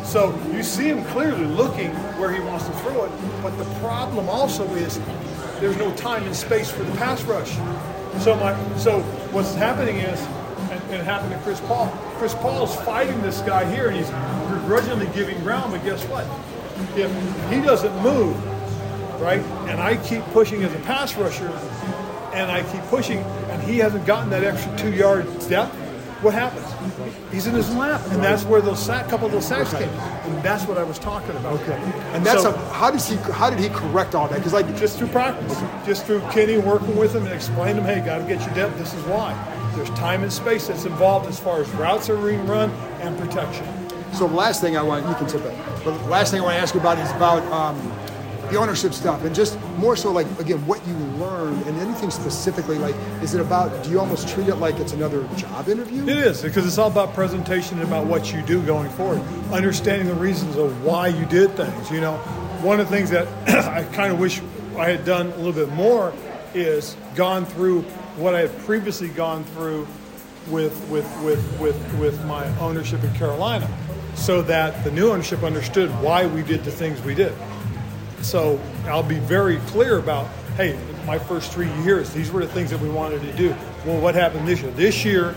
So 0.04 0.38
you 0.52 0.62
see 0.64 0.90
him 0.90 1.06
clearly 1.06 1.46
looking 1.46 1.92
where 2.20 2.32
he 2.32 2.42
wants 2.42 2.66
to 2.66 2.72
throw 2.80 3.06
it, 3.06 3.12
but 3.42 3.58
the 3.58 3.64
problem 3.80 4.28
also 4.28 4.66
is 4.76 5.00
there's 5.62 5.78
no 5.78 5.96
time 5.96 6.24
and 6.24 6.36
space 6.36 6.70
for 6.70 6.84
the 6.84 6.92
pass 6.98 7.22
rush. 7.24 7.54
So 8.24 8.36
my 8.36 8.54
so 8.76 9.02
what's 9.32 9.54
happening 9.54 9.98
is, 9.98 10.20
and, 10.72 10.94
it 10.94 11.04
happened 11.04 11.32
to 11.32 11.38
Chris 11.40 11.60
Paul. 11.62 11.88
Chris 12.18 12.34
Paul's 12.36 12.76
fighting 12.82 13.22
this 13.22 13.42
guy 13.42 13.70
here, 13.72 13.88
and 13.88 13.96
he's 13.96 14.10
begrudgingly 14.60 15.08
giving 15.14 15.40
ground. 15.42 15.72
But 15.72 15.84
guess 15.84 16.04
what? 16.06 16.26
If 16.98 17.12
he 17.52 17.62
doesn't 17.62 17.96
move, 18.02 18.36
right, 19.22 19.42
and 19.70 19.80
I 19.80 19.98
keep 19.98 20.24
pushing 20.26 20.64
as 20.64 20.74
a 20.74 20.80
pass 20.80 21.16
rusher, 21.16 21.50
and 22.34 22.52
I 22.52 22.64
keep 22.72 22.82
pushing, 22.84 23.20
and 23.20 23.62
he 23.64 23.78
hasn't 23.78 24.06
gotten 24.06 24.30
that 24.32 24.44
extra 24.44 24.76
two 24.78 24.94
yard 24.94 25.26
depth, 25.48 25.76
what 26.22 26.34
happens? 26.34 26.66
He's 27.32 27.48
in 27.48 27.54
his 27.56 27.74
lap, 27.76 28.02
and 28.10 28.24
that's 28.24 28.44
where 28.44 28.62
those 28.62 28.84
sack, 28.84 29.08
couple 29.08 29.28
of 29.28 29.32
those 29.32 29.48
sacks 29.48 29.72
came, 29.72 29.84
and 29.90 30.44
that's 30.44 30.66
what 30.66 30.78
I 30.78 30.84
was 30.84 31.00
talking 31.00 31.36
about. 31.38 31.60
Okay. 31.62 31.74
And 32.14 32.26
that's 32.26 32.44
So- 32.44 32.54
a, 32.54 32.58
how 32.74 32.92
does 32.92 33.08
he 33.08 33.16
how 33.32 33.50
did 33.50 33.60
he 33.60 33.70
correct 33.70 34.16
all 34.16 34.28
that? 34.28 34.38
Because 34.38 34.54
like 34.54 34.68
just 34.78 34.98
through 34.98 35.08
practice, 35.10 35.62
just 35.86 36.06
through 36.06 36.22
Kenny 36.32 36.58
working 36.58 36.96
with 36.98 37.16
him 37.16 37.24
and 37.26 37.34
explaining 37.34 37.78
to 37.78 37.90
him, 37.90 38.00
hey, 38.00 38.06
got 38.06 38.18
to 38.20 38.24
get 38.26 38.46
your 38.46 38.56
depth. 38.56 38.78
This 38.78 38.94
is 38.94 39.04
why. 39.06 39.34
There's 39.76 39.90
time 39.92 40.24
and 40.24 40.34
space 40.34 40.68
that's 40.68 40.86
involved 40.86 41.28
as 41.30 41.40
far 41.40 41.62
as 41.62 41.70
routes 41.72 42.10
are 42.10 42.18
being 42.18 42.46
run 42.48 42.70
and 43.02 43.18
protection. 43.18 43.66
So 44.14 44.28
the 44.28 44.34
last 44.34 44.60
thing 44.62 44.76
I 44.76 44.82
want, 44.82 45.08
you 45.08 45.14
can 45.14 45.28
tip 45.28 45.42
it, 45.46 45.56
but 45.86 45.96
the 45.98 46.10
last 46.10 46.32
thing 46.32 46.42
I 46.42 46.44
want 46.44 46.56
to 46.56 46.60
ask 46.62 46.74
you 46.74 46.80
about 46.80 46.98
is 46.98 47.12
about 47.12 47.44
um, 47.54 47.78
the 48.50 48.58
ownership 48.58 48.94
stuff 48.94 49.24
and 49.24 49.36
just 49.36 49.59
more 49.80 49.96
so 49.96 50.12
like, 50.12 50.28
again, 50.40 50.66
what 50.68 50.86
you 50.88 50.94
learned 50.94 51.66
and 51.66 51.78
anything 51.80 52.12
specifically, 52.12 52.78
like, 52.78 52.96
is 53.24 53.34
it 53.34 53.42
about, 53.42 53.84
do 53.84 53.90
you 53.90 54.00
almost 54.00 54.28
treat 54.28 54.48
it 54.48 54.56
like 54.56 54.76
it's 54.80 54.94
another 54.94 55.28
job 55.36 55.70
interview? 55.70 56.04
It 56.04 56.18
is 56.18 56.42
because 56.42 56.68
it's 56.68 56.78
all 56.78 56.92
about 56.92 57.14
presentation 57.14 57.80
and 57.80 57.88
about 57.88 58.06
what 58.06 58.34
you 58.34 58.42
do 58.42 58.62
going 58.66 58.90
forward, 58.92 59.22
understanding 59.52 60.08
the 60.08 60.14
reasons 60.14 60.58
of 60.58 60.84
why 60.84 61.08
you 61.08 61.26
did 61.26 61.56
things. 61.56 61.90
You 61.90 62.02
know, 62.02 62.18
one 62.62 62.80
of 62.80 62.90
the 62.90 62.96
things 62.96 63.10
that 63.12 63.28
I 63.48 63.84
kind 63.94 64.12
of 64.12 64.20
wish 64.20 64.42
I 64.78 64.90
had 64.90 65.06
done 65.06 65.28
a 65.28 65.38
little 65.38 65.54
bit 65.54 65.70
more 65.74 66.14
is 66.54 66.96
gone 67.16 67.46
through 67.46 67.82
what 68.18 68.36
I 68.36 68.42
had 68.42 68.58
previously 68.60 69.10
gone 69.10 69.44
through 69.46 69.88
with 70.50 70.78
with 70.90 71.06
with 71.24 71.60
with 71.60 72.00
with 72.00 72.26
my 72.26 72.46
ownership 72.60 73.04
in 73.04 73.14
Carolina, 73.14 73.70
so 74.16 74.42
that 74.44 74.84
the 74.84 74.92
new 74.92 75.12
ownership 75.12 75.44
understood 75.44 75.90
why 76.02 76.26
we 76.26 76.44
did 76.44 76.64
the 76.64 76.72
things 76.72 77.02
we 77.02 77.14
did. 77.14 77.34
So 78.22 78.60
I'll 78.86 79.04
be 79.04 79.20
very 79.20 79.58
clear 79.68 79.98
about, 79.98 80.28
hey, 80.56 80.78
my 81.06 81.18
first 81.18 81.52
three 81.52 81.72
years, 81.84 82.12
these 82.12 82.32
were 82.32 82.46
the 82.46 82.52
things 82.52 82.70
that 82.70 82.80
we 82.80 82.90
wanted 82.90 83.22
to 83.22 83.32
do. 83.34 83.56
Well, 83.86 84.00
what 84.02 84.16
happened 84.16 84.48
this 84.48 84.62
year? 84.62 84.72
This 84.72 85.06
year, 85.06 85.36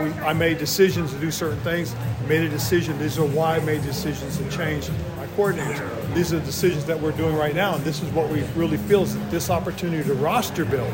we, 0.00 0.10
I 0.20 0.32
made 0.32 0.58
decisions 0.58 1.12
to 1.12 1.18
do 1.20 1.30
certain 1.30 1.60
things. 1.60 1.94
I 1.94 2.26
made 2.26 2.42
a 2.42 2.48
decision. 2.48 2.98
These 2.98 3.18
are 3.18 3.26
why 3.26 3.56
I 3.56 3.60
made 3.60 3.82
decisions 3.82 4.38
to 4.38 4.50
change 4.50 4.88
my 5.16 5.26
coordinators. 5.36 6.14
These 6.14 6.32
are 6.32 6.38
the 6.38 6.46
decisions 6.46 6.84
that 6.86 6.98
we're 6.98 7.12
doing 7.12 7.36
right 7.36 7.54
now, 7.54 7.74
and 7.74 7.84
this 7.84 8.02
is 8.02 8.10
what 8.12 8.28
we 8.30 8.42
really 8.56 8.78
feel 8.78 9.02
is 9.02 9.16
this 9.30 9.50
opportunity 9.50 10.02
to 10.04 10.14
roster 10.14 10.64
build 10.64 10.92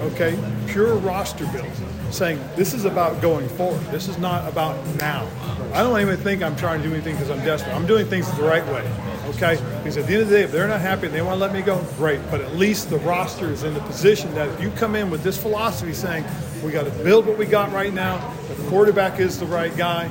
okay? 0.00 0.38
Pure 0.66 0.96
roster 0.96 1.46
build, 1.46 1.68
saying 2.10 2.40
this 2.56 2.74
is 2.74 2.84
about 2.84 3.20
going 3.20 3.48
forward. 3.50 3.80
This 3.90 4.08
is 4.08 4.18
not 4.18 4.48
about 4.48 4.84
now. 4.96 5.28
I 5.72 5.82
don't 5.82 5.98
even 6.00 6.16
think 6.18 6.42
I'm 6.42 6.56
trying 6.56 6.82
to 6.82 6.88
do 6.88 6.94
anything 6.94 7.14
because 7.14 7.30
I'm 7.30 7.44
desperate. 7.44 7.74
I'm 7.74 7.86
doing 7.86 8.06
things 8.06 8.30
the 8.36 8.42
right 8.42 8.66
way, 8.66 8.82
okay? 9.26 9.56
Because 9.78 9.96
at 9.96 10.06
the 10.06 10.14
end 10.14 10.22
of 10.22 10.28
the 10.28 10.36
day, 10.36 10.42
if 10.42 10.52
they're 10.52 10.68
not 10.68 10.80
happy 10.80 11.06
and 11.06 11.14
they 11.14 11.22
want 11.22 11.36
to 11.36 11.40
let 11.40 11.52
me 11.52 11.62
go, 11.62 11.84
great. 11.96 12.20
But 12.30 12.40
at 12.40 12.56
least 12.56 12.90
the 12.90 12.98
roster 12.98 13.50
is 13.50 13.62
in 13.62 13.74
the 13.74 13.80
position 13.80 14.34
that 14.34 14.48
if 14.48 14.60
you 14.60 14.70
come 14.72 14.96
in 14.96 15.10
with 15.10 15.22
this 15.22 15.36
philosophy 15.36 15.92
saying 15.92 16.24
we 16.64 16.72
got 16.72 16.84
to 16.84 16.90
build 17.04 17.26
what 17.26 17.38
we 17.38 17.46
got 17.46 17.72
right 17.72 17.92
now, 17.92 18.18
the 18.48 18.54
quarterback 18.68 19.20
is 19.20 19.38
the 19.38 19.46
right 19.46 19.74
guy, 19.76 20.08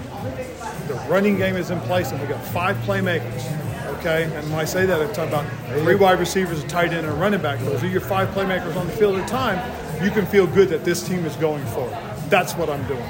the 0.88 0.96
running 1.10 1.38
game 1.38 1.56
is 1.56 1.70
in 1.70 1.80
place, 1.82 2.12
and 2.12 2.22
we 2.22 2.28
got 2.28 2.44
five 2.48 2.76
playmakers. 2.78 3.46
Okay, 4.00 4.24
and 4.24 4.50
when 4.50 4.60
I 4.60 4.66
say 4.66 4.86
that, 4.86 5.02
I'm 5.02 5.14
talking 5.14 5.34
about 5.34 5.82
three 5.82 5.96
wide 5.96 6.20
receivers, 6.20 6.64
a 6.64 6.68
tight 6.68 6.94
end, 6.94 7.06
and 7.06 7.10
a 7.10 7.20
running 7.20 7.42
back. 7.42 7.60
Those 7.60 7.84
are 7.84 7.88
your 7.88 8.02
five 8.02 8.30
playmakers 8.30 8.76
on 8.78 8.88
the 8.88 8.94
field 8.94 9.16
at 9.16 9.26
a 9.26 9.28
time. 9.28 9.60
You 10.02 10.10
can 10.10 10.26
feel 10.26 10.48
good 10.48 10.70
that 10.70 10.86
this 10.86 11.06
team 11.06 11.26
is 11.26 11.36
going 11.36 11.66
forward. 11.68 11.98
That's 12.30 12.54
what 12.54 12.70
I'm 12.70 12.86
doing. 12.88 13.04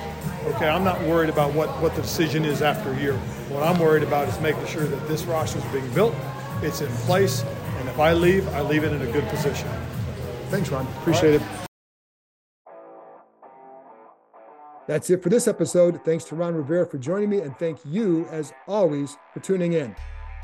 Okay, 0.46 0.68
I'm 0.68 0.84
not 0.84 1.00
worried 1.02 1.30
about 1.30 1.54
what, 1.54 1.70
what 1.80 1.94
the 1.96 2.02
decision 2.02 2.44
is 2.44 2.64
after 2.64 2.90
a 2.92 3.00
year. 3.00 3.20
What 3.50 3.64
I'm 3.64 3.80
worried 3.80 4.04
about 4.04 4.28
is 4.28 4.40
making 4.40 4.68
sure 4.68 4.86
that 4.86 5.08
this 5.08 5.24
roster 5.24 5.58
is 5.58 5.66
being 5.66 5.90
built, 5.94 6.14
it's 6.62 6.82
in 6.82 6.92
place, 7.08 7.44
and 7.78 7.90
if 7.90 7.98
I 7.98 8.14
leave, 8.14 8.48
I 8.50 8.62
leave 8.62 8.84
it 8.84 8.94
in 8.94 9.02
a 9.02 9.12
good 9.12 9.28
position. 9.30 9.68
Thanks, 10.50 10.70
Ron. 10.70 10.86
Appreciate 11.02 11.36
it. 11.36 11.42
That's 14.88 15.10
it 15.10 15.24
for 15.24 15.30
this 15.30 15.48
episode. 15.48 16.00
Thanks 16.06 16.26
to 16.26 16.36
Ron 16.36 16.54
Rivera 16.54 16.86
for 16.86 16.98
joining 17.00 17.30
me, 17.30 17.40
and 17.42 17.58
thank 17.58 17.80
you, 17.86 18.28
as 18.32 18.54
always, 18.68 19.18
for 19.34 19.40
tuning 19.40 19.74
in. 19.74 19.96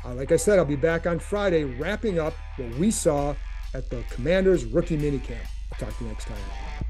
Uh, 0.04 0.14
like 0.14 0.32
I 0.32 0.36
said, 0.36 0.58
I'll 0.58 0.64
be 0.64 0.76
back 0.76 1.06
on 1.06 1.18
Friday 1.18 1.64
wrapping 1.64 2.18
up 2.18 2.34
what 2.56 2.74
we 2.74 2.90
saw 2.90 3.34
at 3.74 3.88
the 3.90 4.02
Commanders 4.10 4.64
rookie 4.64 4.98
minicamp. 4.98 5.46
I'll 5.72 5.78
talk 5.78 5.96
to 5.98 6.04
you 6.04 6.10
next 6.10 6.26
time. 6.26 6.85